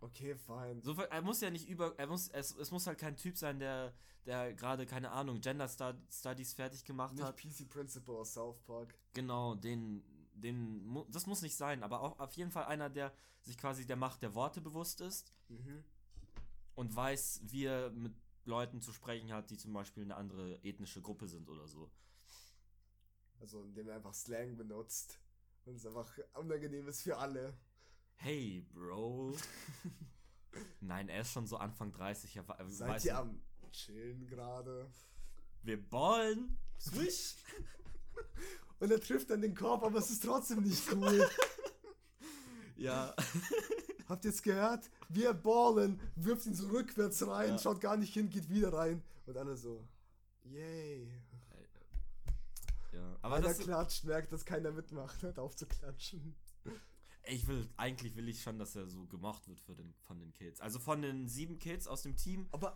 [0.00, 0.80] Okay, fein.
[0.82, 3.58] So, er muss ja nicht über, er muss, es, es muss halt kein Typ sein,
[3.60, 3.92] der,
[4.24, 7.36] der gerade, keine Ahnung, Gender Studies fertig gemacht Nicht hat.
[7.36, 8.98] PC Principal aus South Park.
[9.12, 10.02] Genau, den,
[10.34, 13.96] den, das muss nicht sein, aber auch auf jeden Fall einer, der sich quasi der
[13.96, 15.84] Macht der Worte bewusst ist Mhm.
[16.76, 18.14] und weiß, wie er mit
[18.46, 21.90] Leuten zu sprechen hat, die zum Beispiel eine andere ethnische Gruppe sind oder so.
[23.40, 25.18] Also, indem er einfach Slang benutzt.
[25.64, 27.54] Und es einfach unangenehm ist für alle.
[28.16, 29.34] Hey, Bro.
[30.80, 32.36] Nein, er ist schon so Anfang 30.
[32.36, 33.40] Er, er Seid weiß ihr am
[33.72, 34.90] Chillen gerade?
[35.62, 36.58] Wir ballen.
[36.78, 37.36] Swish.
[38.80, 41.28] Und er trifft dann den Korb, aber es ist trotzdem nicht cool.
[42.76, 43.14] ja.
[44.08, 44.90] Habt ihr es gehört?
[45.08, 47.58] Wir ballen, wirft ihn so rückwärts rein, Ja.
[47.58, 49.02] schaut gar nicht hin, geht wieder rein.
[49.26, 49.86] Und alle so,
[50.44, 51.12] yay.
[52.92, 53.18] Ja.
[53.22, 56.36] Aber Einer das, klatscht, merkt, dass keiner mitmacht, hört auf zu klatschen.
[57.24, 60.32] ich will, eigentlich will ich schon, dass er so gemocht wird für den, von den
[60.32, 60.60] Kids.
[60.60, 62.48] Also von den sieben Kids aus dem Team.
[62.52, 62.74] Aber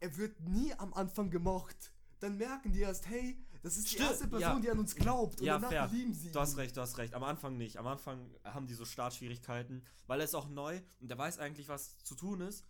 [0.00, 1.92] er wird nie am Anfang gemocht.
[2.20, 4.60] Dann merken die erst, hey, das ist die Stimmt, erste Person, ja.
[4.60, 5.40] die an uns glaubt.
[5.40, 5.88] Und Ja, danach fair.
[5.92, 6.58] lieben sie Du hast ihn.
[6.60, 7.14] recht, du hast recht.
[7.14, 7.76] Am Anfang nicht.
[7.76, 11.68] Am Anfang haben die so Startschwierigkeiten, weil er ist auch neu und er weiß eigentlich,
[11.68, 12.64] was zu tun ist.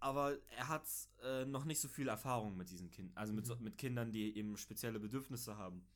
[0.00, 0.86] Aber er hat
[1.22, 4.36] äh, noch nicht so viel Erfahrung mit diesen Kindern, also mit, so, mit Kindern, die
[4.36, 5.86] eben spezielle Bedürfnisse haben.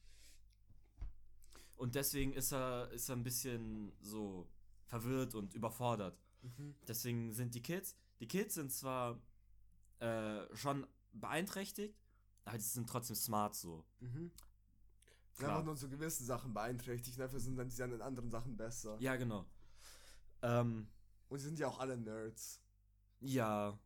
[1.77, 4.49] Und deswegen ist er, ist er ein bisschen so
[4.85, 6.19] verwirrt und überfordert.
[6.43, 6.75] Mhm.
[6.87, 9.21] Deswegen sind die Kids, die Kids sind zwar
[10.01, 11.99] äh, schon beeinträchtigt,
[12.45, 13.85] aber die sind trotzdem smart so.
[14.01, 14.31] Mhm.
[15.37, 15.51] Klar.
[15.51, 18.97] Einfach nur so gewisse Sachen beeinträchtigt, dafür sind dann sie dann in anderen Sachen besser.
[19.01, 19.47] Ja, genau.
[20.43, 20.87] Ähm,
[21.29, 22.61] Und sie sind ja auch alle Nerds.
[23.21, 23.79] Ja.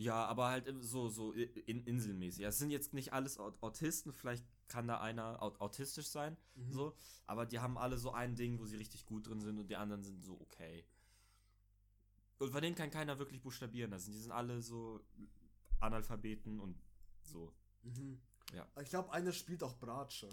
[0.00, 2.44] Ja, aber halt so, so in, inselmäßig.
[2.44, 6.72] Es sind jetzt nicht alles Aut- Autisten, vielleicht kann da einer aut autistisch sein, Mhm.
[6.72, 6.96] so,
[7.26, 9.74] aber die haben alle so ein Ding, wo sie richtig gut drin sind und die
[9.76, 10.84] anderen sind so okay.
[12.38, 13.92] Und von denen kann keiner wirklich buchstabieren.
[13.92, 15.00] Also die sind alle so
[15.80, 16.80] Analphabeten und
[17.24, 17.52] so.
[17.82, 18.20] Mhm.
[18.52, 18.66] Ja.
[18.80, 20.28] Ich glaube, einer spielt auch Bratsche.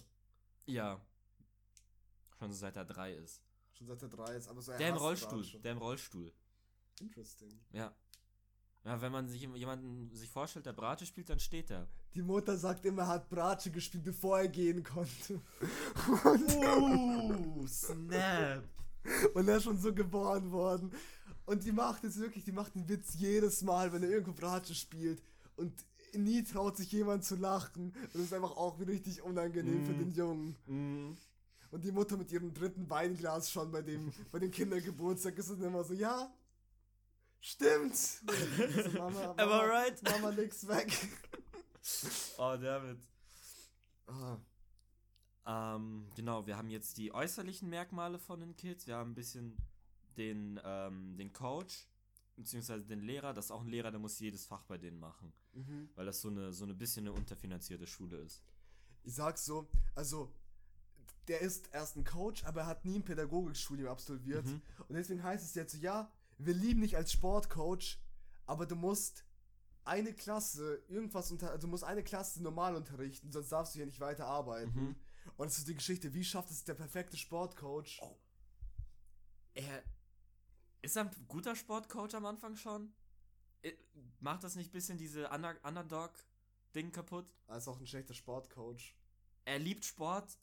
[0.67, 1.01] Ja.
[2.37, 3.41] Schon so seit er drei ist.
[3.71, 5.41] Schon seit er drei ist, aber so er Der im Rollstuhl.
[5.41, 5.59] Bratsche.
[5.59, 6.31] Der im Rollstuhl.
[6.99, 7.59] Interesting.
[7.71, 7.95] Ja.
[8.85, 11.87] Ja, wenn man sich jemanden sich vorstellt, der Brate spielt, dann steht er.
[12.13, 15.41] Die Mutter sagt immer, er hat Bratsche gespielt, bevor er gehen konnte.
[16.23, 18.63] Und, Oh, snap.
[19.33, 20.91] und er ist schon so geboren worden.
[21.45, 24.75] Und die macht jetzt wirklich, die macht einen Witz jedes Mal, wenn er irgendwo Bratsche
[24.75, 25.21] spielt.
[25.55, 25.73] Und
[26.13, 27.85] nie traut sich jemand zu lachen.
[27.91, 29.97] Und das ist einfach auch richtig unangenehm für Mm.
[29.99, 30.55] den Jungen.
[30.65, 31.17] Mhm.
[31.71, 35.61] Und die Mutter mit ihrem dritten Weinglas schon bei dem, bei dem Kindergeburtstag ist dann
[35.63, 36.31] immer so, ja,
[37.51, 37.95] stimmt.
[37.95, 40.03] So, Mama, Am I Mama, right?
[40.03, 40.91] Mama nix weg.
[42.39, 42.97] Oh, David.
[44.07, 44.37] Ah,
[45.45, 48.87] Ähm, genau, wir haben jetzt die äußerlichen Merkmale von den Kids.
[48.87, 49.55] Wir haben ein bisschen
[50.17, 51.87] den, ähm, den Coach,
[52.35, 53.33] beziehungsweise den Lehrer.
[53.33, 55.31] Das ist auch ein Lehrer, der muss jedes Fach bei denen machen.
[55.53, 55.89] mhm.
[55.93, 58.41] Weil das so eine, so eine bisschen eine unterfinanzierte Schule ist.
[59.03, 60.33] Ich sag's so, also
[61.27, 64.47] der ist erst ein Coach, aber er hat nie ein Pädagogikstudium absolviert.
[64.47, 64.61] Mhm.
[64.87, 67.99] Und deswegen heißt es jetzt so, ja, wir lieben dich als Sportcoach,
[68.45, 69.25] aber du musst
[69.83, 73.85] eine Klasse irgendwas unter, also du musst eine Klasse normal unterrichten, sonst darfst du hier
[73.85, 74.73] nicht weiter arbeiten.
[74.73, 74.95] Mhm.
[75.37, 77.99] Und das ist die Geschichte, wie schafft es der perfekte Sportcoach?
[78.01, 78.17] Oh.
[79.53, 79.83] Er
[80.81, 82.93] ist er ein guter Sportcoach am Anfang schon?
[83.63, 83.73] Äh,
[84.19, 87.25] Macht das nicht ein bisschen diese Under Underdog-Ding kaputt?
[87.47, 88.95] Er ist auch ein schlechter Sportcoach.
[89.45, 90.37] Er liebt Sport,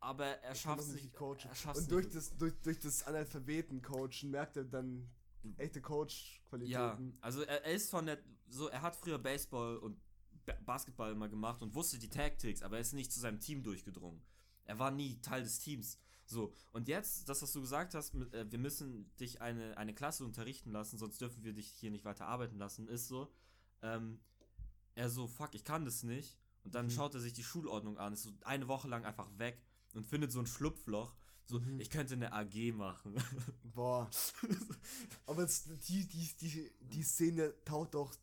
[0.00, 1.14] aber er schafft es nicht nicht.
[1.14, 1.48] coachen.
[1.48, 2.16] Er schafft's Und durch nicht.
[2.16, 5.10] das, durch, durch das Analphabeten-Coachen merkt er dann
[5.56, 7.16] echte Ja, Coach-Qualitäten.
[7.20, 8.18] also er, er ist von der,
[8.48, 10.00] so, er hat früher Baseball und
[10.44, 13.62] Ba- Basketball immer gemacht und wusste die Tactics, aber er ist nicht zu seinem Team
[13.62, 14.22] durchgedrungen.
[14.64, 15.98] Er war nie Teil des Teams.
[16.24, 19.94] So, und jetzt, das, was du gesagt hast, mit, äh, wir müssen dich eine, eine
[19.94, 23.32] Klasse unterrichten lassen, sonst dürfen wir dich hier nicht weiter arbeiten lassen, ist so,
[23.82, 24.20] ähm,
[24.94, 26.38] er so, fuck, ich kann das nicht.
[26.64, 26.90] Und dann Mhm.
[26.90, 29.60] schaut er sich die Schulordnung an, ist so eine Woche lang einfach weg
[29.94, 31.14] und findet so ein Schlupfloch.
[31.46, 31.80] So, Mhm.
[31.80, 33.14] ich könnte eine AG machen.
[33.74, 34.08] Boah.
[35.26, 38.14] Aber es, die, die, die, die Szene taucht doch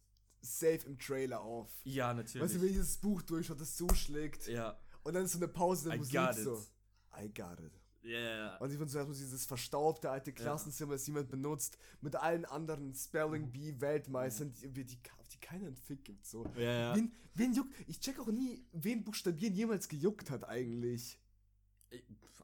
[0.41, 1.69] safe im Trailer auf.
[1.83, 2.61] ja, Weißt du, natürlich.
[2.61, 5.97] wenn dieses Buch durchschaut, das zuschlägt Ja, und dann ist so eine Pause der I
[5.99, 6.57] Musik got so.
[6.57, 6.71] it.
[7.17, 7.73] I got it.
[8.01, 8.55] Yeah.
[8.57, 13.51] Und ich finde erstmal dieses verstaubte alte Klassenzimmer, das jemand benutzt, mit allen anderen Spelling
[13.51, 16.25] Bee Weltmeistern, die, die, die, die keiner einen Fick gibt.
[16.25, 16.45] So.
[16.55, 16.95] Ja, ja.
[16.95, 21.19] Wen, wen juckt, ich check auch nie, wen Buchstabieren jemals gejuckt hat eigentlich.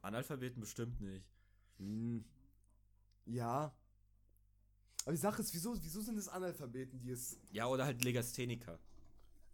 [0.05, 1.25] Analphabeten bestimmt nicht.
[1.77, 2.23] Hm.
[3.25, 3.75] Ja.
[5.03, 7.39] Aber die Sache ist, wieso, wieso sind es Analphabeten, die es.
[7.51, 8.79] Ja, oder halt Legastheniker.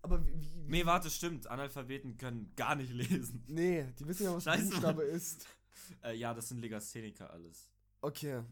[0.02, 0.34] Aber wie.
[0.40, 1.48] wie Nee, warte, stimmt.
[1.48, 3.44] Analphabeten können gar nicht lesen.
[3.48, 5.16] nee, die wissen ja, was Scheiße, Buchstabe Mann.
[5.16, 5.46] ist.
[6.04, 7.72] Äh, ja, das sind Legastheniker alles.
[8.02, 8.44] Okay.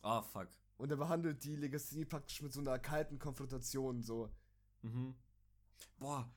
[0.00, 0.48] Ah, fuck.
[0.78, 4.30] Und er behandelt die Legacy praktisch mit so einer kalten Konfrontation, so.
[4.80, 5.14] Mhm.
[5.98, 6.32] Boah,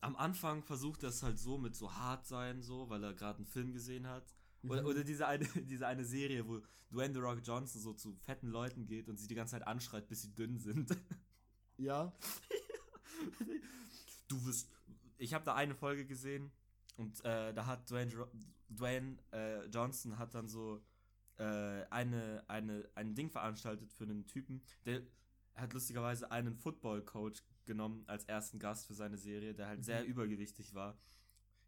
[0.00, 3.38] am Anfang versucht er es halt so mit so hart sein, so, weil er gerade
[3.38, 4.34] einen Film gesehen hat.
[4.68, 4.88] Oder, Mhm.
[4.88, 6.60] oder diese, eine, diese eine Serie, wo
[6.90, 10.08] Dwayne The Rock Johnson so zu fetten Leuten geht und sie die ganze Zeit anschreit,
[10.08, 10.90] bis sie dünn sind.
[11.76, 12.12] Ja.
[14.28, 14.70] du wirst.
[15.18, 16.50] Ich habe da eine Folge gesehen
[16.96, 18.28] und äh, da hat Dwayne,
[18.68, 20.84] Dwayne äh, Johnson hat dann so
[21.36, 21.44] äh,
[21.90, 25.02] eine, eine, ein Ding veranstaltet für einen Typen, der
[25.54, 29.84] hat lustigerweise einen Football-Coach genommen als ersten Gast für seine Serie, der halt Mhm.
[29.84, 30.96] sehr übergewichtig war.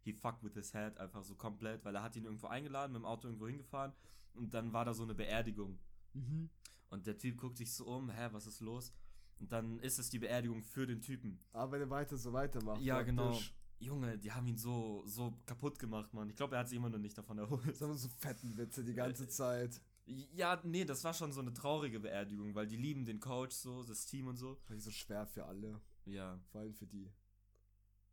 [0.07, 3.01] He fucked with his head einfach so komplett, weil er hat ihn irgendwo eingeladen, mit
[3.01, 3.91] dem Auto irgendwo hingefahren
[4.35, 5.77] und dann war da so eine Beerdigung.
[6.13, 6.49] Mhm.
[6.89, 8.93] Und der Typ guckt sich so um, hä, was ist los?
[9.39, 11.39] Und dann ist es die Beerdigung für den Typen.
[11.51, 12.81] Aber wenn er weiter so weitermacht.
[12.81, 13.37] Ja, genau.
[13.79, 16.29] Junge, die haben ihn so, so kaputt gemacht, Mann.
[16.29, 17.67] Ich glaube, er hat sich immer noch nicht davon erholt.
[17.67, 19.81] Das so fetten Witze die ganze Zeit.
[20.05, 23.83] Ja, nee, das war schon so eine traurige Beerdigung, weil die lieben den Coach so,
[23.83, 24.55] das Team und so.
[24.63, 25.81] Vielleicht so schwer für alle.
[26.05, 26.39] Ja.
[26.51, 27.11] Vor allem für die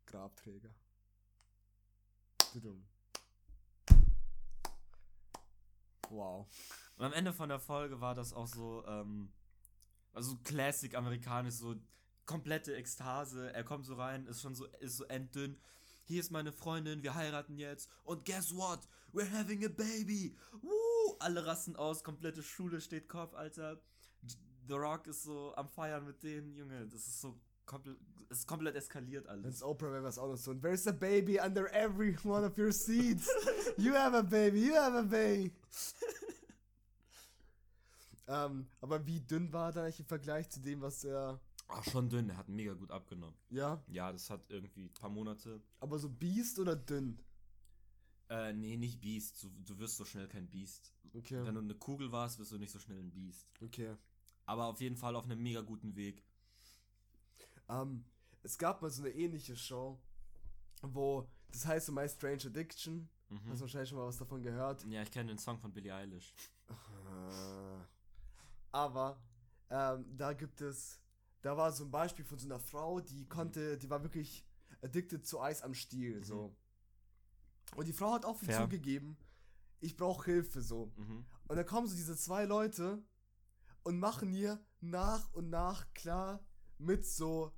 [0.05, 0.75] Grabträger.
[2.55, 2.85] Tudum.
[6.09, 6.47] Wow.
[6.95, 9.33] Und am Ende von der Folge war das auch so, ähm,
[10.13, 11.75] also Classic amerikanisch, so
[12.25, 13.53] komplette Ekstase.
[13.53, 15.59] Er kommt so rein, ist schon so, ist so enddünn.
[16.05, 17.89] Hier ist meine Freundin, wir heiraten jetzt.
[18.05, 18.87] Und guess what?
[19.11, 20.37] We're having a baby.
[20.61, 21.17] Woo!
[21.19, 23.81] Alle rasten aus, komplette Schule steht Kopf, Alter.
[24.67, 26.87] The Rock ist so am Feiern mit denen, Junge.
[26.87, 27.97] Das ist so komplett,
[28.29, 29.63] ist komplett eskaliert Wenn's alles.
[29.63, 30.51] Oprah wäre, wär's auch noch so.
[30.51, 33.27] And there's a baby under every one of your seats.
[33.77, 35.53] You have a baby, you have a baby.
[38.27, 41.39] ähm, aber wie dünn war er eigentlich im Vergleich zu dem, was er.
[41.67, 43.35] Ach, schon dünn, er hat mega gut abgenommen.
[43.49, 45.61] Ja, Ja, das hat irgendwie ein paar Monate.
[45.79, 47.19] aber so Biest oder dünn?
[48.29, 49.43] Äh, nee, nicht Beast.
[49.43, 50.93] Du, du wirst so schnell kein Beast.
[51.13, 51.45] Okay.
[51.45, 53.47] Wenn du eine Kugel warst, wirst du nicht so schnell ein Biest.
[53.61, 53.95] Okay.
[54.45, 56.23] Aber auf jeden Fall auf einem mega guten Weg.
[57.69, 58.05] Ähm,
[58.43, 59.99] es gab mal so eine ähnliche Show,
[60.81, 61.27] wo.
[61.51, 63.09] Das heißt so My Strange Addiction.
[63.29, 63.39] Mhm.
[63.49, 64.83] Hast du wahrscheinlich schon mal was davon gehört.
[64.85, 66.33] Ja, ich kenne den Song von Billie Eilish.
[66.69, 67.79] Äh,
[68.71, 69.19] Aber
[69.69, 70.99] ähm, da gibt es,
[71.41, 74.45] da war so ein Beispiel von so einer Frau, die konnte, die war wirklich
[74.81, 76.23] addicted zu Eis am Stiel, Mhm.
[76.23, 76.55] so.
[77.75, 78.61] Und die Frau hat offen Fair.
[78.61, 79.17] zugegeben,
[79.79, 80.91] ich brauche Hilfe, so.
[80.97, 81.25] Mhm.
[81.47, 83.01] Und dann kommen so diese zwei Leute
[83.83, 86.43] und machen ihr nach und nach klar
[86.77, 87.51] mit so,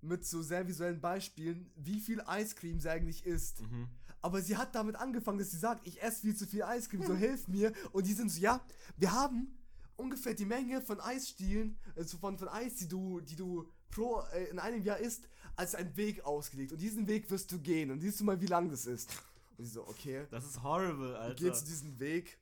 [0.00, 3.62] mit so sehr visuellen Beispielen, wie viel Eiscreme sie eigentlich isst.
[3.62, 3.88] Mhm.
[4.22, 7.14] Aber sie hat damit angefangen, dass sie sagt, ich esse viel zu viel Eiscreme, so
[7.14, 7.72] hilf mir.
[7.92, 8.64] Und die sind so, ja,
[8.96, 9.58] wir haben
[9.96, 14.44] ungefähr die Menge von Eisstielen, also von, von Eis, die du, die du pro, äh,
[14.44, 16.72] in einem Jahr isst, als einen Weg ausgelegt.
[16.72, 17.90] Und diesen Weg wirst du gehen.
[17.90, 19.10] Und siehst du mal, wie lang das ist.
[19.56, 20.26] Und sie so, okay.
[20.30, 21.34] Das ist horrible, Alter.
[21.34, 22.38] geht zu diesem Weg.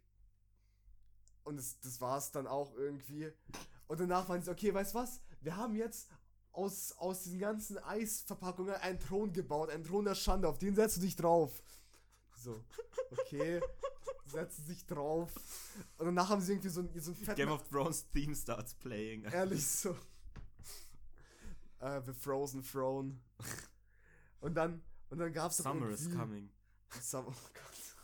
[1.45, 3.31] Und das, das war es dann auch irgendwie.
[3.87, 5.21] Und danach waren sie so, okay, weißt du was?
[5.41, 6.09] Wir haben jetzt
[6.53, 10.97] aus, aus diesen ganzen Eisverpackungen einen Thron gebaut, einen Thron der Schande, auf den setzt
[10.97, 11.63] du dich drauf.
[12.37, 12.65] So,
[13.11, 13.61] okay,
[14.27, 15.33] setzen sich drauf.
[15.99, 18.75] Und danach haben sie irgendwie so, einen- so einen fetten, Game of Thrones Theme starts
[18.75, 19.23] playing.
[19.33, 19.97] ehrlich so.
[21.81, 23.19] Äh, The Frozen Throne.
[24.41, 26.51] Und dann, und dann gab's Summer is coming.
[27.01, 27.97] Summer, oh Gott.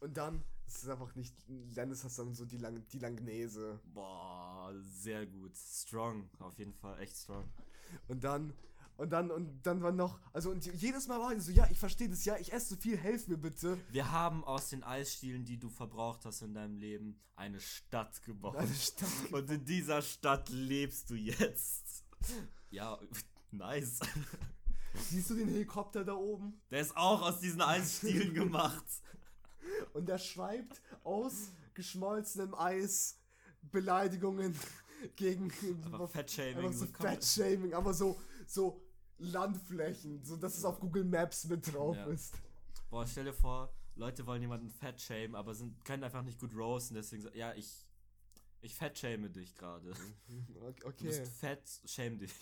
[0.00, 0.42] Und dann,
[0.76, 3.80] es ist einfach nicht, Dennis hat dann so die, Lang, die Langnese.
[3.94, 5.56] Boah, sehr gut.
[5.56, 7.48] Strong, auf jeden Fall, echt strong.
[8.08, 8.52] Und dann,
[8.96, 11.78] und dann, und dann war noch, also und jedes Mal war ich so, ja, ich
[11.78, 13.78] verstehe das, ja, ich esse so viel, helf mir bitte.
[13.90, 18.56] Wir haben aus den Eisstielen, die du verbraucht hast in deinem Leben, eine Stadt gebaut.
[18.56, 22.04] Eine Stadt Und in dieser Stadt lebst du jetzt.
[22.70, 22.98] Ja,
[23.50, 24.00] nice.
[24.94, 26.60] Siehst du den Helikopter da oben?
[26.70, 28.84] Der ist auch aus diesen Eisstielen gemacht.
[29.92, 33.18] Und der schreibt aus geschmolzenem Eis
[33.62, 34.54] Beleidigungen
[35.16, 35.52] gegen
[35.92, 36.72] Aber Fettshaming.
[36.72, 38.82] so Fat-Shaming, aber so, so
[39.18, 42.06] Landflächen, so dass es auf Google Maps mit drauf Ja.
[42.06, 42.34] ist.
[42.90, 46.54] Boah, stell dir vor, Leute wollen jemanden fett shamen, aber sind, können einfach nicht gut
[46.54, 47.86] roasten, deswegen so, ja, ich,
[48.60, 49.92] ich fett shame dich gerade.
[50.48, 51.04] Du Okay.
[51.04, 52.32] bist fett, shame dich.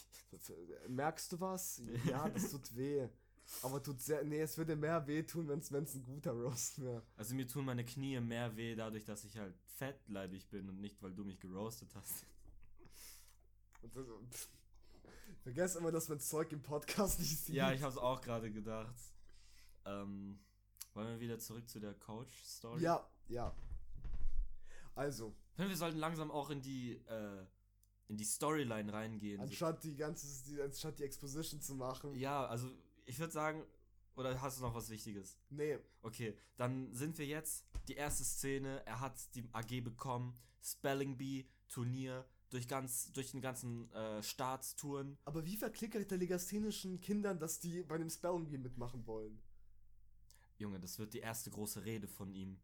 [0.89, 1.81] Merkst du was?
[2.07, 3.09] Ja, das tut weh.
[3.63, 4.25] Aber tut sehr.
[4.25, 7.03] Nee, es würde mehr wehtun, wenn es ein guter Roast wäre.
[7.17, 11.03] Also mir tun meine Knie mehr weh, dadurch, dass ich halt fettleibig bin und nicht,
[11.03, 12.25] weil du mich geroastet hast.
[13.83, 14.49] Das-
[15.43, 17.55] Vergesst immer, dass man Zeug im Podcast nicht sieht.
[17.55, 18.95] Ja, ich hab's auch gerade gedacht.
[19.85, 20.39] Ähm,
[20.95, 22.81] wollen wir wieder zurück zu der Coach-Story?
[22.83, 23.55] Ja, ja.
[24.95, 27.45] Also, wir sollten langsam auch in die, äh,
[28.09, 29.41] in die Storyline reingehen.
[29.43, 32.15] Anstatt die ganze, die, anstatt die Exposition zu machen.
[32.15, 32.71] Ja, also
[33.05, 33.65] ich würde sagen,
[34.17, 35.37] Oder hast du noch was Wichtiges?
[35.51, 35.79] Nee.
[36.03, 37.65] Okay, dann sind wir jetzt.
[37.89, 40.35] Die erste Szene, er hat die AG bekommen.
[40.63, 45.19] Spelling Bee, Turnier, durch, ganz, durch den ganzen äh, Staatstouren.
[45.25, 49.43] Aber wie verklickert der legasthenischen Kindern, dass die bei dem Spelling Bee mitmachen wollen?
[50.59, 52.61] Junge, das wird die erste große Rede von ihm.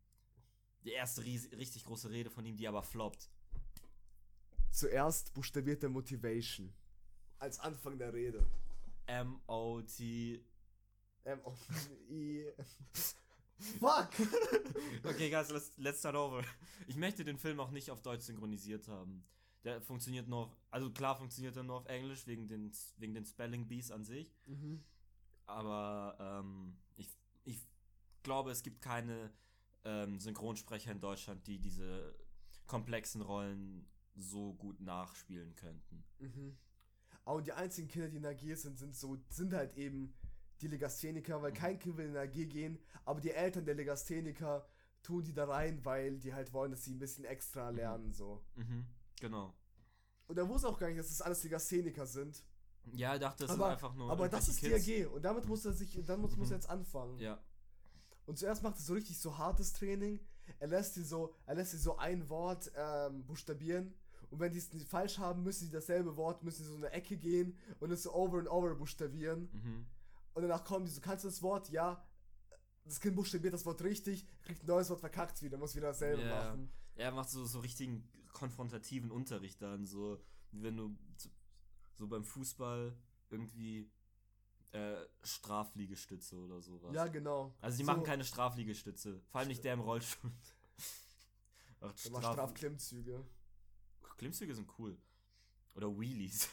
[0.84, 3.28] Die erste richtig große Rede von ihm, die aber floppt.
[4.70, 6.72] Zuerst buchstabiert er Motivation.
[7.38, 8.46] Als Anfang der Rede.
[9.10, 10.40] M-O-T.
[11.24, 12.46] M-O-I.
[13.78, 14.08] Fuck!
[15.04, 16.42] okay, guys, let's, let's start over.
[16.86, 19.24] Ich möchte den Film auch nicht auf Deutsch synchronisiert haben.
[19.64, 23.26] Der funktioniert nur auf, also klar funktioniert er nur auf Englisch wegen den, wegen den
[23.26, 24.34] Spelling Bees an sich.
[24.46, 24.82] Mhm.
[25.46, 27.08] Aber ähm, ich,
[27.44, 27.66] ich
[28.22, 29.32] glaube, es gibt keine
[29.84, 32.14] ähm, Synchronsprecher in Deutschland, die diese
[32.66, 36.04] komplexen Rollen so gut nachspielen könnten.
[36.18, 36.56] Mhm.
[37.32, 40.14] Und die einzigen Kinder, die in der AG sind, sind so, sind halt eben
[40.60, 41.56] die Legastheniker, weil mhm.
[41.56, 44.66] kein Kind will in der AG gehen, aber die Eltern der Legastheniker
[45.02, 47.76] tun die da rein, weil die halt wollen, dass sie ein bisschen extra mhm.
[47.76, 48.12] lernen, mhm.
[48.12, 48.44] so.
[48.56, 48.86] Mhm.
[49.20, 49.54] Genau.
[50.26, 52.44] Und er wusste auch gar nicht, dass das alles Legastheniker sind.
[52.92, 54.10] Ja, er dachte, es aber, sind einfach nur.
[54.10, 54.84] Aber das ist Kids.
[54.84, 56.38] die AG und damit muss er sich, damit muss, mhm.
[56.38, 57.18] muss er jetzt anfangen.
[57.18, 57.42] Ja.
[58.26, 60.20] Und zuerst macht er so richtig so hartes Training.
[60.58, 63.94] Er lässt sie so, er lässt sie so ein Wort ähm, buchstabieren.
[64.30, 67.16] Und wenn die es falsch haben, müssen sie dasselbe Wort, müssen sie so eine Ecke
[67.16, 69.48] gehen und es so over and over buchstabieren.
[69.52, 69.86] Mhm.
[70.34, 71.68] Und danach kommen die so, kannst du das Wort?
[71.70, 72.04] Ja.
[72.84, 76.22] Das Kind buchstabiert das Wort richtig, kriegt ein neues Wort, verkackt wieder, muss wieder dasselbe
[76.22, 76.44] yeah.
[76.44, 76.70] machen.
[76.94, 80.18] Er macht so, so richtigen konfrontativen Unterricht dann, so
[80.52, 80.96] wie wenn du
[81.94, 82.96] so beim Fußball
[83.28, 83.90] irgendwie
[84.72, 86.94] äh, Strafliegestütze oder sowas.
[86.94, 87.54] Ja, genau.
[87.60, 87.90] Also die so.
[87.90, 89.20] machen keine Strafliegestütze.
[89.28, 90.30] Vor allem nicht der im Rollstuhl.
[91.80, 93.24] Ach, Straf Strafklimmzüge.
[94.16, 94.96] Klimmzüge sind cool.
[95.74, 96.48] Oder Wheelies.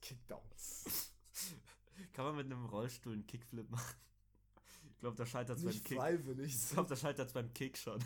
[0.00, 1.12] Kickdowns.
[2.12, 3.96] Kann man mit einem Rollstuhl einen Kickflip machen?
[4.90, 5.98] Ich glaube, da scheitert es beim Kick.
[5.98, 6.54] Freiwillig.
[6.54, 8.00] Ich glaube, da scheitert es beim Kick schon.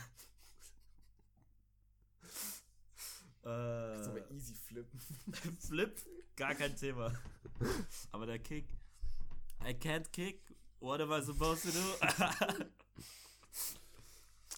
[3.44, 5.00] äh, Kannst aber easy flippen.
[5.60, 5.96] Flip?
[6.36, 7.18] Gar kein Thema.
[8.10, 8.66] Aber der Kick.
[9.64, 10.42] I can't kick.
[10.80, 11.80] What am I supposed to do?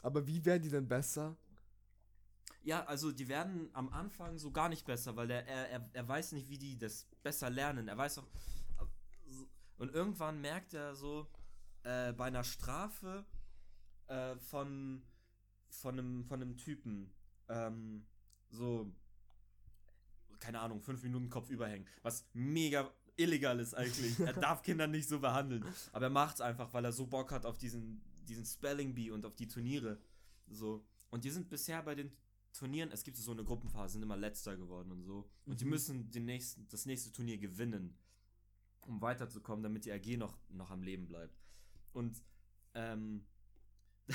[0.02, 1.36] aber wie werden die denn besser?
[2.64, 6.08] Ja, also die werden am Anfang so gar nicht besser, weil der, er, er, er
[6.08, 7.88] weiß nicht, wie die das besser lernen.
[7.88, 8.26] Er weiß auch.
[9.76, 11.28] Und irgendwann merkt er so,
[11.82, 13.26] äh, bei einer Strafe
[14.06, 15.02] äh, von,
[15.68, 17.12] von, einem, von einem Typen,
[17.48, 18.06] ähm,
[18.48, 18.90] so,
[20.38, 24.18] keine Ahnung, fünf Minuten Kopf überhängen, was mega illegal ist eigentlich.
[24.20, 25.64] er darf Kinder nicht so behandeln.
[25.92, 29.10] Aber er macht es einfach, weil er so Bock hat auf diesen, diesen Spelling Bee
[29.10, 30.00] und auf die Turniere.
[30.48, 30.84] So.
[31.10, 32.10] Und die sind bisher bei den
[32.54, 35.28] Turnieren, es gibt so eine Gruppenphase, sind immer letzter geworden und so.
[35.44, 35.56] Und mhm.
[35.58, 37.98] die müssen den nächsten, das nächste Turnier gewinnen,
[38.86, 41.36] um weiterzukommen, damit die AG noch, noch am Leben bleibt.
[41.92, 42.22] Und
[42.74, 43.26] ähm,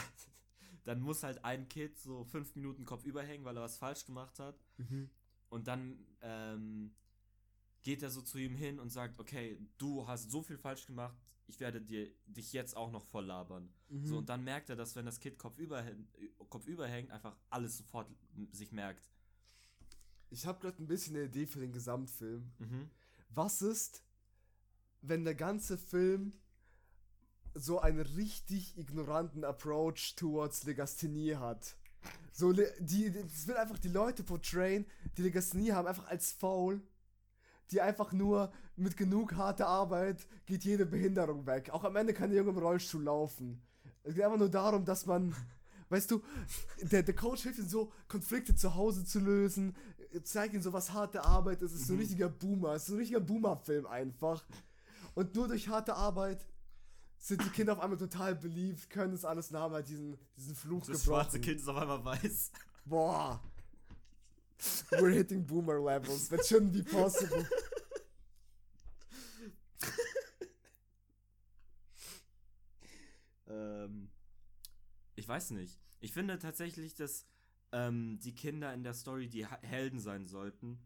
[0.86, 4.40] dann muss halt ein Kid so fünf Minuten Kopf überhängen, weil er was falsch gemacht
[4.40, 4.58] hat.
[4.78, 5.10] Mhm.
[5.50, 6.96] Und dann ähm,
[7.82, 11.18] geht er so zu ihm hin und sagt, okay, du hast so viel falsch gemacht,
[11.50, 13.70] ich werde dir dich jetzt auch noch voll labern.
[13.90, 14.06] Mhm.
[14.06, 16.08] So, und dann merkt er, dass wenn das Kind Kopf, überhängt,
[16.50, 18.08] Kopf überhängt, einfach alles sofort
[18.52, 19.10] sich merkt.
[20.30, 22.52] Ich habe gerade ein bisschen eine Idee für den Gesamtfilm.
[22.60, 22.90] Mhm.
[23.30, 24.04] Was ist,
[25.02, 26.34] wenn der ganze Film
[27.56, 31.76] so einen richtig ignoranten Approach towards Legasthenie hat?
[32.32, 34.86] So, die, das will einfach die Leute portrayen,
[35.18, 36.82] die Legasthenie haben, einfach als faul
[37.72, 41.70] die einfach nur mit genug harter Arbeit geht jede Behinderung weg.
[41.72, 43.62] Auch am Ende kann der Junge im Rollstuhl laufen.
[44.04, 45.36] Es geht einfach nur darum, dass man,
[45.90, 46.22] weißt du,
[46.82, 49.76] der, der Coach hilft ihm so, Konflikte zu Hause zu lösen,
[50.24, 51.74] zeigt ihm so, was harte Arbeit ist.
[51.74, 52.02] Es ist so ein mhm.
[52.02, 52.74] richtiger Boomer.
[52.74, 54.44] Es ist so ein richtiger Boomer-Film einfach.
[55.14, 56.46] Und nur durch harte Arbeit
[57.18, 60.80] sind die Kinder auf einmal total beliebt, können es alles nach, halt diesen, diesen Fluch
[60.80, 61.06] Das gebrochen.
[61.06, 62.52] schwarze Kind ist auf einmal weiß.
[62.86, 63.44] Boah.
[64.92, 66.28] We're hitting boomer levels.
[66.30, 67.46] That shouldn't be possible.
[73.48, 74.10] ähm,
[75.16, 75.80] ich weiß nicht.
[76.02, 77.26] Ich finde tatsächlich, dass
[77.72, 80.80] ähm, die Kinder in der Story die Helden sein sollten.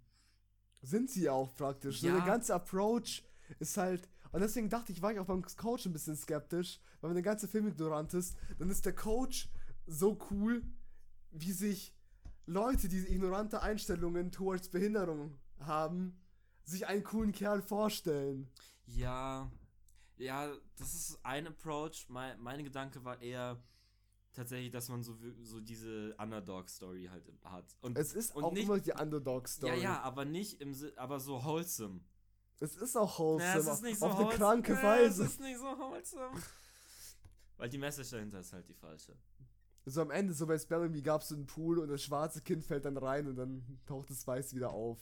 [0.81, 2.01] Sind sie auch praktisch.
[2.01, 2.11] Ja.
[2.11, 3.23] So der ganze Approach
[3.59, 4.09] ist halt.
[4.31, 7.23] Und deswegen dachte ich, war ich auch beim Coach ein bisschen skeptisch, weil wenn der
[7.23, 9.49] ganze Film ignorant ist, dann ist der Coach
[9.85, 10.63] so cool,
[11.31, 11.93] wie sich
[12.45, 16.19] Leute, die ignorante Einstellungen towards Behinderung haben,
[16.65, 18.49] sich einen coolen Kerl vorstellen.
[18.85, 19.51] Ja,
[20.17, 22.07] ja, das ist ein Approach.
[22.09, 23.61] Mein, mein Gedanke war eher
[24.33, 27.75] tatsächlich, dass man so, so diese Underdog-Story halt hat.
[27.81, 29.77] Und, es ist und auch nicht, immer die Underdog-Story.
[29.77, 32.01] Ja, ja, aber nicht im aber so wholesome.
[32.59, 33.51] Es ist auch wholesome.
[33.51, 35.23] Ja, es ist nicht so auf eine kranke Ja, Weise.
[35.23, 36.41] Es ist nicht so wholesome.
[37.57, 39.15] Weil die Message dahinter ist halt die falsche.
[39.85, 42.41] So am Ende, so bei Spelling Bee gab es so einen Pool und das schwarze
[42.41, 44.99] Kind fällt dann rein und dann taucht das Weiß wieder auf.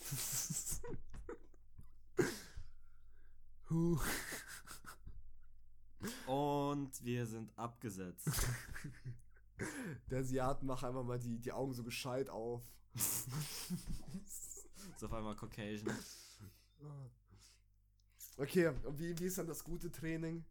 [3.70, 3.98] Huh.
[6.26, 8.28] Und wir sind abgesetzt.
[10.10, 12.62] Der Asiaten macht einfach mal die, die Augen so gescheit auf.
[12.94, 15.96] ist auf einmal Caucasian.
[18.36, 20.44] Okay, und wie, wie ist dann das gute Training?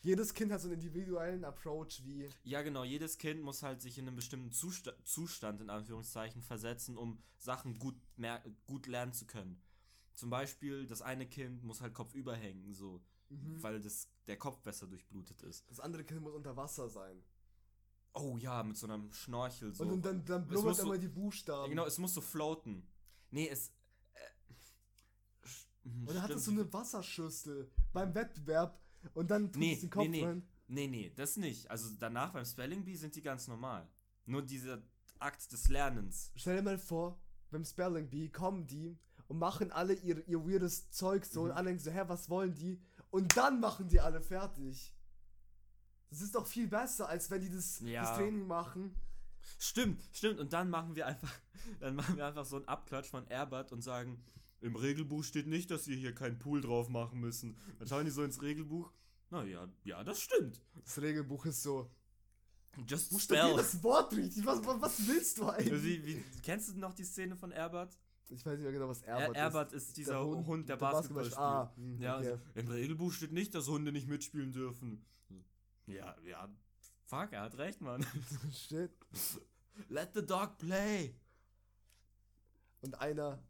[0.00, 2.28] Jedes Kind hat so einen individuellen Approach wie.
[2.44, 2.84] Ja, genau.
[2.84, 7.78] Jedes Kind muss halt sich in einen bestimmten Zusta Zustand, in Anführungszeichen, versetzen, um Sachen
[7.78, 9.60] gut, mer gut lernen zu können.
[10.14, 13.62] Zum Beispiel, das eine Kind muss halt kopfüber hängen, so, Mhm.
[13.62, 15.68] weil das, der Kopf besser durchblutet ist.
[15.70, 17.22] Das andere Kind muss unter Wasser sein.
[18.14, 19.84] Oh ja, mit so einem Schnorchel, so.
[19.84, 21.70] Und dann, dann blubbert so- immer die Ja, Buchstaben.
[21.70, 22.86] genau, es muss so floaten.
[23.30, 23.68] Nee, es.
[24.14, 28.80] Äh, sch- hm, Und dann hat es so eine Wasserschüssel beim Wettbewerb
[29.14, 30.24] und dann tut Nee, es den Kopf nee, nee.
[30.24, 30.48] rein.
[30.68, 31.70] Nee, nee, das nicht.
[31.70, 33.88] Also danach beim Spelling Bee sind die ganz normal.
[34.26, 34.82] Nur dieser
[35.18, 36.30] Akt des Lernens.
[36.36, 37.18] Stell dir mal vor,
[37.50, 41.56] beim Spelling Bee kommen die und machen alle ihr, ihr weirdes Zeug so und Mhm.
[41.56, 42.80] alle denken so, hä, was wollen die?
[43.10, 44.94] Und dann machen die alle fertig.
[46.10, 48.02] Das ist doch viel besser, als wenn die das, Ja.
[48.02, 48.94] das Training machen.
[49.58, 50.38] Stimmt, stimmt.
[50.40, 51.32] Und dann machen wir einfach,
[51.80, 54.22] dann machen wir einfach so einen Abklatsch von Herbert und sagen,
[54.60, 57.56] im Regelbuch steht nicht, dass wir hier keinen Pool drauf machen müssen.
[57.78, 58.92] Dann schauen die so ins Regelbuch.
[59.30, 60.62] Na ja, ja, das stimmt.
[60.84, 61.90] Das Regelbuch ist so,
[62.86, 63.56] Just spell.
[63.56, 64.44] das Wort richtig.
[64.46, 65.82] Was, was, willst du eigentlich?
[65.82, 67.96] Wie, wie, kennst du noch die Szene von Herbert?
[68.30, 69.88] Ich weiß nicht mehr genau, was Er, Herbert Herbert ist.
[69.88, 71.38] ist, dieser Hund, der, Basketball, spielt.
[71.38, 72.30] Ah, hm, Ja, okay.
[72.30, 75.04] also, im Regelbuch steht nicht, dass Hunde nicht mitspielen dürfen.
[75.86, 76.48] Ja, ja,
[77.06, 78.04] fuck, er hat recht, Mann.
[78.52, 78.90] Shit.
[79.88, 81.14] Let the dog play.
[82.82, 83.42] Und einer,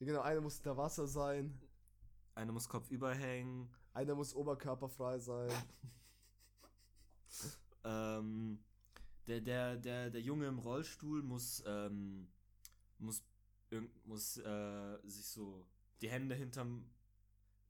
[0.00, 1.58] genau, einer muss unter Wasser sein,
[2.34, 3.68] Einer muss kopfüber hängen.
[3.94, 5.50] einer muss oberkörperfrei sein.
[7.84, 8.58] Ähm,
[9.28, 12.26] der, der, der, der Junge im Rollstuhl muss, ähm,
[12.98, 13.22] muss,
[13.70, 15.64] irgend- muss äh, sich so
[16.00, 16.84] die Hände hinterm.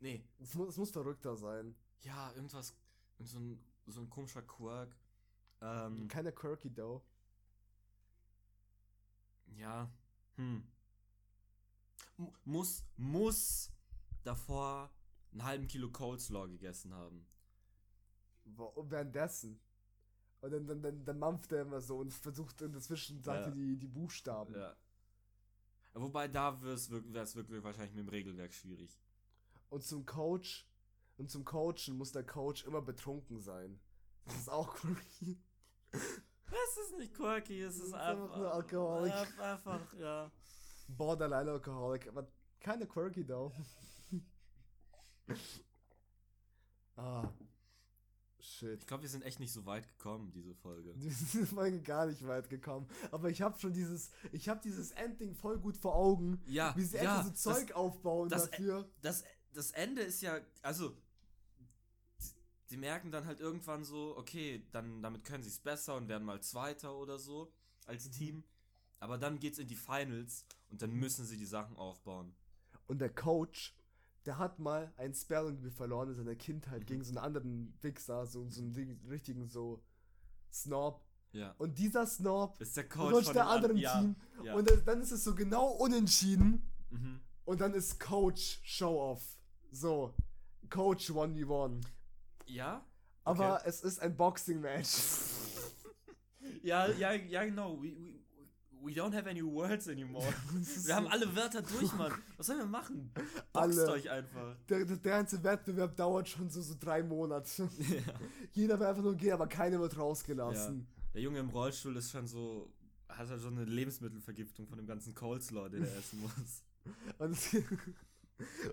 [0.00, 1.74] Nee, Es muss, es muss verrückter sein.
[2.00, 2.74] ja, irgendwas,
[3.18, 4.96] irgend so ein, so ein komischer Quirk.
[5.60, 7.02] Ähm, Keine Quirky Dough.
[9.54, 9.90] ja,
[10.36, 10.66] hm.
[12.44, 13.70] Muss, muss
[14.24, 14.90] davor
[15.32, 17.26] einen halben Kilo Coleslaw gegessen haben.
[18.44, 19.60] Und währenddessen.
[20.40, 23.50] Und dann, dann, dann, dann mampft er immer so und versucht in dazwischen, sagt Ja.
[23.50, 24.54] die, die Buchstaben.
[24.54, 24.76] Ja.
[25.94, 26.90] Wobei da wäre es
[27.36, 29.00] wirklich, wahrscheinlich mit dem Regelwerk schwierig.
[29.70, 30.68] Und zum Coach,
[31.16, 33.80] und zum Coachen muss der Coach immer betrunken sein.
[34.26, 35.40] Das ist auch quirky.
[35.92, 39.12] Es ist nicht quirky, es ist ist einfach, einfach nur Alkoholik.
[39.12, 40.30] Einfach, einfach, ja.
[40.88, 42.28] Borderline Alcoholic, aber
[42.60, 43.52] keine Quirky Dough.
[46.96, 47.28] ah.
[48.38, 48.80] Shit.
[48.80, 50.94] Ich glaube, wir sind echt nicht so weit gekommen, diese Folge.
[51.00, 52.86] Wir sind Folge gar nicht weit gekommen.
[53.10, 56.40] Aber ich habe schon dieses, ich habe dieses Ending voll gut vor Augen.
[56.46, 58.88] Ja, Wie sie ja, so Zeug aufbauen das- dafür.
[59.02, 60.96] Das, das Ende ist ja, also,
[62.66, 66.24] sie merken dann halt irgendwann so, okay, dann damit können sie es besser und werden
[66.24, 67.52] mal Zweiter oder so
[67.86, 68.44] als Team.
[68.98, 72.34] Aber dann geht's in die Finals und dann müssen sie die Sachen aufbauen.
[72.86, 73.74] Und der Coach,
[74.24, 76.86] der hat mal ein Spelling Bee verloren in seiner Kindheit Mhm.
[76.86, 79.82] gegen so einen anderen Wichser, so, so einen richtigen so
[80.52, 81.02] Snob.
[81.32, 81.54] Ja.
[81.58, 84.16] Und dieser Snob Ist der Coach von der anderen ja, Team.
[84.42, 84.54] Ja.
[84.54, 86.62] Und dann- dann ist es so genau unentschieden.
[86.90, 87.20] mhm.
[87.44, 89.22] Und dann ist Coach Show-Off.
[89.70, 90.14] So.
[90.70, 91.82] Coach 1v1.
[92.46, 92.84] ja?
[93.24, 94.88] Aber es ist ein Boxing-Match.
[96.62, 97.80] Ja, ja, ja, genau.
[97.82, 98.20] We, we,
[98.86, 100.24] we don't have any words anymore.
[100.84, 102.12] Wir haben alle Wörter durch, Mann.
[102.36, 103.10] Was sollen wir machen?
[103.52, 103.90] Boxt Alle.
[103.90, 104.56] euch einfach.
[104.68, 107.68] der, der, der ganze Wettbewerb dauert schon so, so drei Monate.
[107.78, 108.14] Ja.
[108.52, 110.86] Jeder will einfach nur gehen, aber keiner wird rausgelassen.
[111.14, 112.72] Der Junge im Rollstuhl ist schon so,
[113.08, 116.62] hat halt schon eine Lebensmittelvergiftung von dem ganzen Coleslaw, den er essen muss.
[117.18, 117.54] Und es,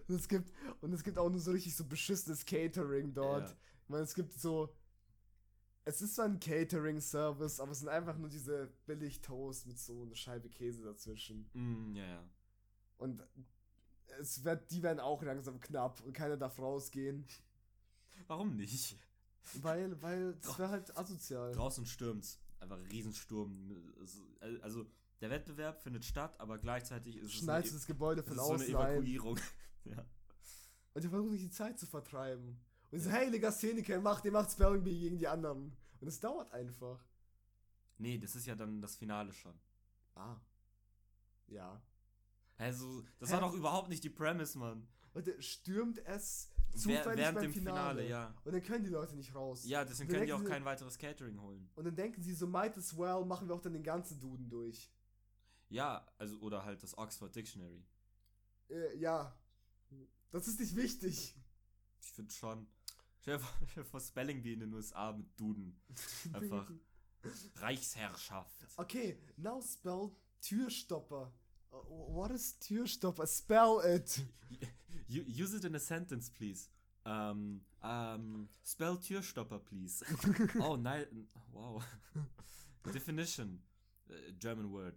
[0.08, 0.52] und es gibt
[0.82, 3.50] und es gibt auch nur so richtig so beschissenes Catering dort.
[3.50, 3.56] Ja.
[3.84, 4.74] Ich meine, es gibt so
[5.86, 10.16] es ist zwar ein Catering-Service, aber es sind einfach nur diese Billig-Toast mit so einer
[10.16, 11.50] Scheibe Käse dazwischen.
[11.54, 12.24] Mm, ja, ja.
[12.98, 13.22] Und
[14.20, 17.26] es wird, die werden auch langsam knapp und keiner darf rausgehen.
[18.28, 18.98] Warum nicht?
[19.62, 21.52] Weil, weil, das wäre halt asozial.
[21.52, 22.40] Draußen stürmt's.
[22.60, 23.94] Einfach ein Riesensturm.
[24.02, 24.22] Es-
[24.62, 24.86] Also,
[25.20, 28.54] der Wettbewerb findet statt, aber gleichzeitig ist Schneidest es das Gebäude es von ist so
[28.54, 28.92] eine außen ein.
[28.94, 29.40] Evakuierung.
[29.86, 30.06] ja.
[30.94, 32.58] Und die versuchen sich die Zeit zu vertreiben.
[32.94, 35.76] Und so, hey, Legastheniker, macht, ihr macht Spelling Bee gegen die anderen.
[36.00, 37.04] Und es dauert einfach.
[37.98, 39.60] Nee, das ist ja dann das Finale schon.
[40.14, 40.36] Ah.
[41.48, 41.82] Ja.
[42.58, 43.34] Also, das Hä?
[43.34, 44.88] war doch überhaupt nicht die Premise, Mann.
[45.16, 48.02] Und er stürmt es Wer- zufällig während beim dem Finale.
[48.04, 48.36] Finale, ja.
[48.44, 49.66] Und dann können die Leute nicht raus.
[49.66, 51.70] Ja, deswegen können die auch denken, kein weiteres Catering holen.
[51.74, 54.50] Und dann denken sie so, might as well, machen wir auch dann den ganzen Duden
[54.50, 54.92] durch.
[55.70, 57.84] Ja, also, oder halt das Oxford Dictionary.
[58.70, 59.36] Äh, ja.
[60.30, 61.36] Das ist nicht wichtig.
[62.00, 62.68] Ich finde schon.
[63.26, 65.76] Dir vor, stell dir vor Spelling Bee in den USA mit Duden.
[66.34, 66.70] Einfach
[67.56, 68.66] Reichsherrschaft.
[68.78, 70.12] Okay, now spell
[70.42, 71.32] Türstopper.
[71.72, 71.76] Uh,
[72.14, 73.26] What is Türstopper?
[73.28, 74.22] Spell it.
[75.08, 76.70] Use it in a sentence, please.
[77.06, 80.04] Um, um, spell Türstopper, please.
[80.60, 81.06] oh, nein.
[81.52, 81.82] Wow.
[82.92, 83.60] Definition.
[84.10, 84.96] Uh, German word.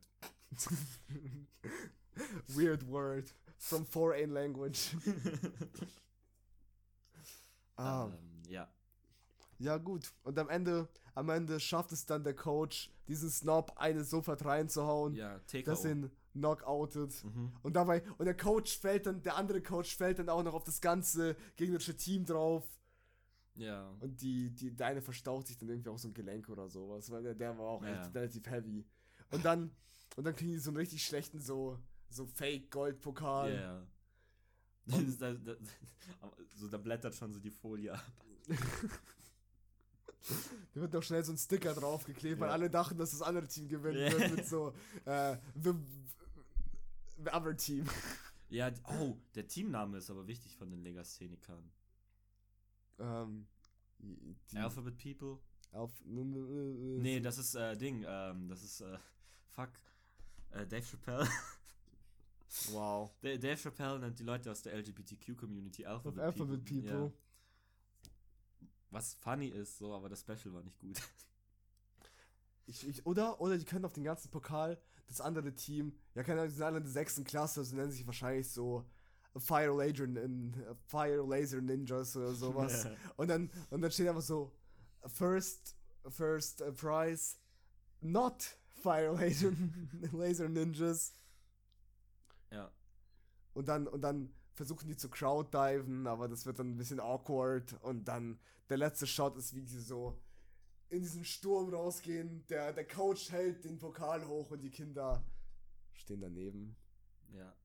[2.56, 4.90] Weird word from foreign language.
[7.76, 8.68] Ah, Ähm, ja.
[9.58, 10.12] ja gut.
[10.22, 15.14] Und am Ende, am Ende schafft es dann der Coach, diesen Snob eine sofort reinzuhauen,
[15.14, 17.24] Ja, dass ihn knockoutet.
[17.24, 17.52] Mhm.
[17.62, 20.64] Und dabei, und der Coach fällt dann, der andere Coach fällt dann auch noch auf
[20.64, 22.64] das ganze gegnerische Team drauf.
[23.54, 23.88] Ja.
[24.00, 27.10] Und die, die, der eine verstaucht sich dann irgendwie auch so ein Gelenk oder sowas,
[27.10, 28.02] weil der, der war auch Ja.
[28.02, 28.84] echt relativ heavy.
[29.30, 29.70] Und dann,
[30.16, 31.78] und dann kriegen die so einen richtig schlechten, so,
[32.10, 33.54] so Fake-Gold-Pokal.
[33.54, 33.86] Ja.
[36.54, 38.04] So, da blättert schon so die Folie ab.
[40.74, 42.52] Da wird noch schnell so ein Sticker draufgeklebt, weil Ja.
[42.54, 44.12] alle dachten, dass das andere Team gewinnen Ja.
[44.18, 44.74] wird mit so,
[45.04, 45.72] äh, the,
[47.24, 47.86] the other team.
[48.48, 48.70] Ja,
[49.00, 51.70] oh, der Teamname ist aber wichtig von den Legasthenikern.
[52.98, 53.46] ähm,
[54.54, 55.38] Alphabet People?
[55.72, 58.98] Alph Nee, das ist, äh, Ding, ähm, das ist, äh,
[59.50, 59.70] fuck,
[60.50, 61.28] äh, Dave Chappelle.
[62.70, 63.10] Wow.
[63.20, 67.12] Da- Dave Chappelle nennt die Leute aus der LGBTQ-Community Alphabet, Alphabet People.
[67.12, 67.12] Ja.
[68.90, 71.00] Was funny ist, so, aber das Special war nicht gut.
[72.68, 74.76] Ich, ich, oder, oder die können auf den ganzen Pokal
[75.06, 77.92] das andere Team, ja, keine Ahnung, die sind alle in der sechsten Klasse, also nennen
[77.92, 78.84] sich wahrscheinlich so
[79.36, 80.08] Fire Laser,
[80.86, 82.88] Fire Laser Ninjas oder sowas.
[83.16, 84.52] und dann, und dann steht einfach so,
[85.06, 85.76] First,
[86.08, 87.36] first Prize,
[88.00, 89.52] not Fire Laser,
[90.12, 91.14] Laser Ninjas.
[93.56, 97.72] Und dann, und dann versuchen die zu crowddiven, aber das wird dann ein bisschen awkward.
[97.82, 98.38] Und dann
[98.68, 100.20] der letzte Shot ist, wie die so
[100.90, 102.46] in diesen Sturm rausgehen.
[102.48, 105.24] Der, der Coach hält den Pokal hoch und die Kinder
[105.94, 106.76] stehen daneben.
[107.32, 107.56] Ja.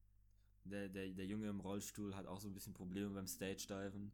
[0.63, 4.13] Der, der, der Junge im Rollstuhl hat auch so ein bisschen Probleme beim Stage-Diven.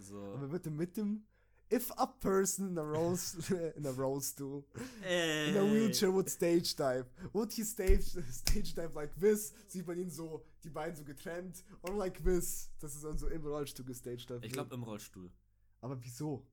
[0.00, 0.34] So.
[0.34, 1.24] Aber bitte mit dem
[1.72, 3.34] If a person in a rose
[3.76, 4.66] in a rose stool
[5.08, 9.54] in a wheelchair would stage dive, would he stage stage dive like this?
[9.68, 12.70] Sieht man ihn so die Beine so getrennt or like this?
[12.80, 14.40] Das ist dann so im Rollstuhl gestage dive.
[14.44, 15.30] Ich glaube im Rollstuhl.
[15.80, 16.46] aber wieso?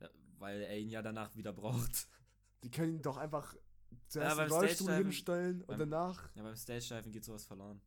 [0.00, 2.08] Ja, weil er ihn ja danach wieder braucht.
[2.64, 3.54] Die können ihn doch einfach
[4.08, 6.28] zuerst beim den Rollstuhl hinstellen und beim- danach.
[6.34, 7.80] Ja, beim Stage-Diven geht sowas verloren.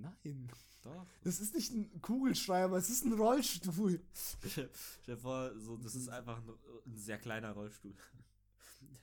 [0.00, 0.48] Nein.
[0.82, 1.06] Doch.
[1.24, 4.00] Das ist nicht ein Kugelschreiber, es ist ein Rollstuhl.
[4.48, 4.68] Stell
[5.06, 6.48] dir vor, so, das ist einfach ein,
[6.86, 7.94] ein sehr kleiner Rollstuhl.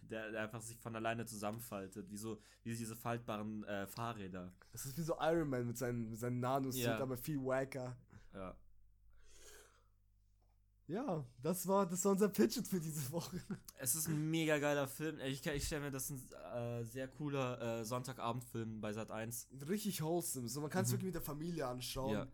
[0.09, 4.53] Der, der einfach sich von alleine zusammenfaltet, wie so, wie diese faltbaren äh, Fahrräder.
[4.71, 6.99] Das ist wie so Iron Man mit seinen, mit seinen Nanos, Ja.
[6.99, 7.97] aber viel wacker.
[8.31, 8.55] Ja.
[10.87, 13.39] Ja, das war, das war unser Pitch für diese Woche.
[13.77, 15.19] Es ist ein mega geiler Film.
[15.19, 16.21] Ich, ich stelle mir das ein
[16.53, 19.47] äh, sehr cooler äh, Sonntagabendfilm bei Sat 1.
[19.67, 20.47] Richtig wholesome.
[20.47, 20.93] So, man kann es Mhm.
[20.93, 22.13] wirklich mit der Familie anschauen.
[22.13, 22.27] Ja.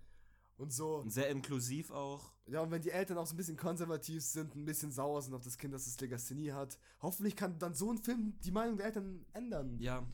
[0.57, 0.97] Und so.
[0.97, 2.33] Und sehr inklusiv auch.
[2.47, 5.33] Ja, und wenn die Eltern auch so ein bisschen konservativ sind, ein bisschen sauer sind
[5.33, 8.77] auf das Kind, das das Legasthenie hat, hoffentlich kann dann so ein Film die Meinung
[8.77, 9.77] der Eltern ändern.
[9.79, 10.05] Ja.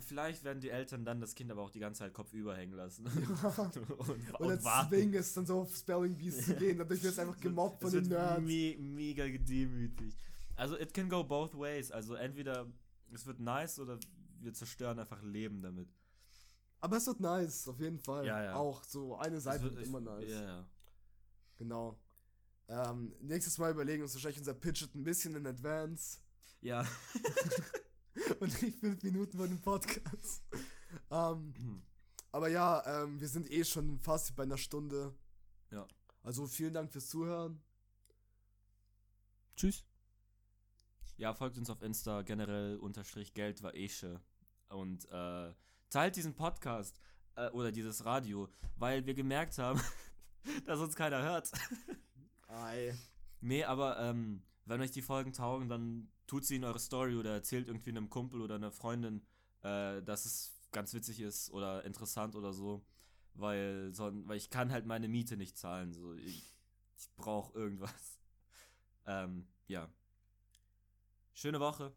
[0.00, 3.06] Vielleicht, werden die Eltern dann das Kind aber auch die ganze Zeit kopfüber hängen lassen.
[3.98, 7.38] und, Oder zwingen es dann so auf Spelling Bees zu gehen, dadurch wird es einfach
[7.38, 8.42] gemobbt von den Nerds.
[8.42, 10.18] Me mega gedemütigt.
[10.56, 11.92] Also, it can go both ways.
[11.92, 12.66] Also, entweder
[13.12, 13.98] es wird nice oder
[14.40, 15.88] wir zerstören einfach Leben damit.
[16.80, 18.26] Aber es wird nice, auf jeden Fall.
[18.26, 18.54] Ja, ja.
[18.54, 20.30] Auch so eine Seite wird, wird immer nice.
[20.30, 20.66] Ja, ja.
[21.58, 21.96] Genau.
[22.68, 26.18] Ähm, nächstes Mal überlegen wir uns wahrscheinlich unser Pitch ein bisschen in Advance.
[26.60, 26.84] Ja.
[28.40, 30.42] Und nicht fünf Minuten vor dem Podcast.
[31.10, 31.82] ähm,
[32.32, 35.14] aber ja, ähm, wir sind eh schon fast bei einer Stunde.
[35.70, 35.86] Ja.
[36.22, 37.62] Also vielen Dank fürs Zuhören.
[39.56, 39.84] Tschüss.
[41.16, 44.20] Ja, folgt uns auf Insta generell unterstrich Geld war Esche.
[44.68, 45.52] Und äh,
[45.90, 47.00] teilt diesen Podcast
[47.36, 49.80] äh, oder dieses Radio, weil wir gemerkt haben,
[50.64, 51.50] dass uns keiner hört.
[52.48, 52.94] Ei.
[53.40, 57.32] Nee, aber ähm, wenn euch die Folgen taugen, dann tut sie in eure Story oder
[57.32, 59.26] erzählt irgendwie einem Kumpel oder einer Freundin,
[59.62, 62.84] äh, dass es ganz witzig ist oder interessant oder so.
[63.34, 65.92] Weil, weil ich kann halt meine Miete nicht zahlen.
[65.92, 66.14] So.
[66.14, 66.54] Ich,
[66.96, 67.92] ich brauche irgendwas.
[69.06, 69.88] Ähm, ja.
[71.32, 71.92] Schöne Woche.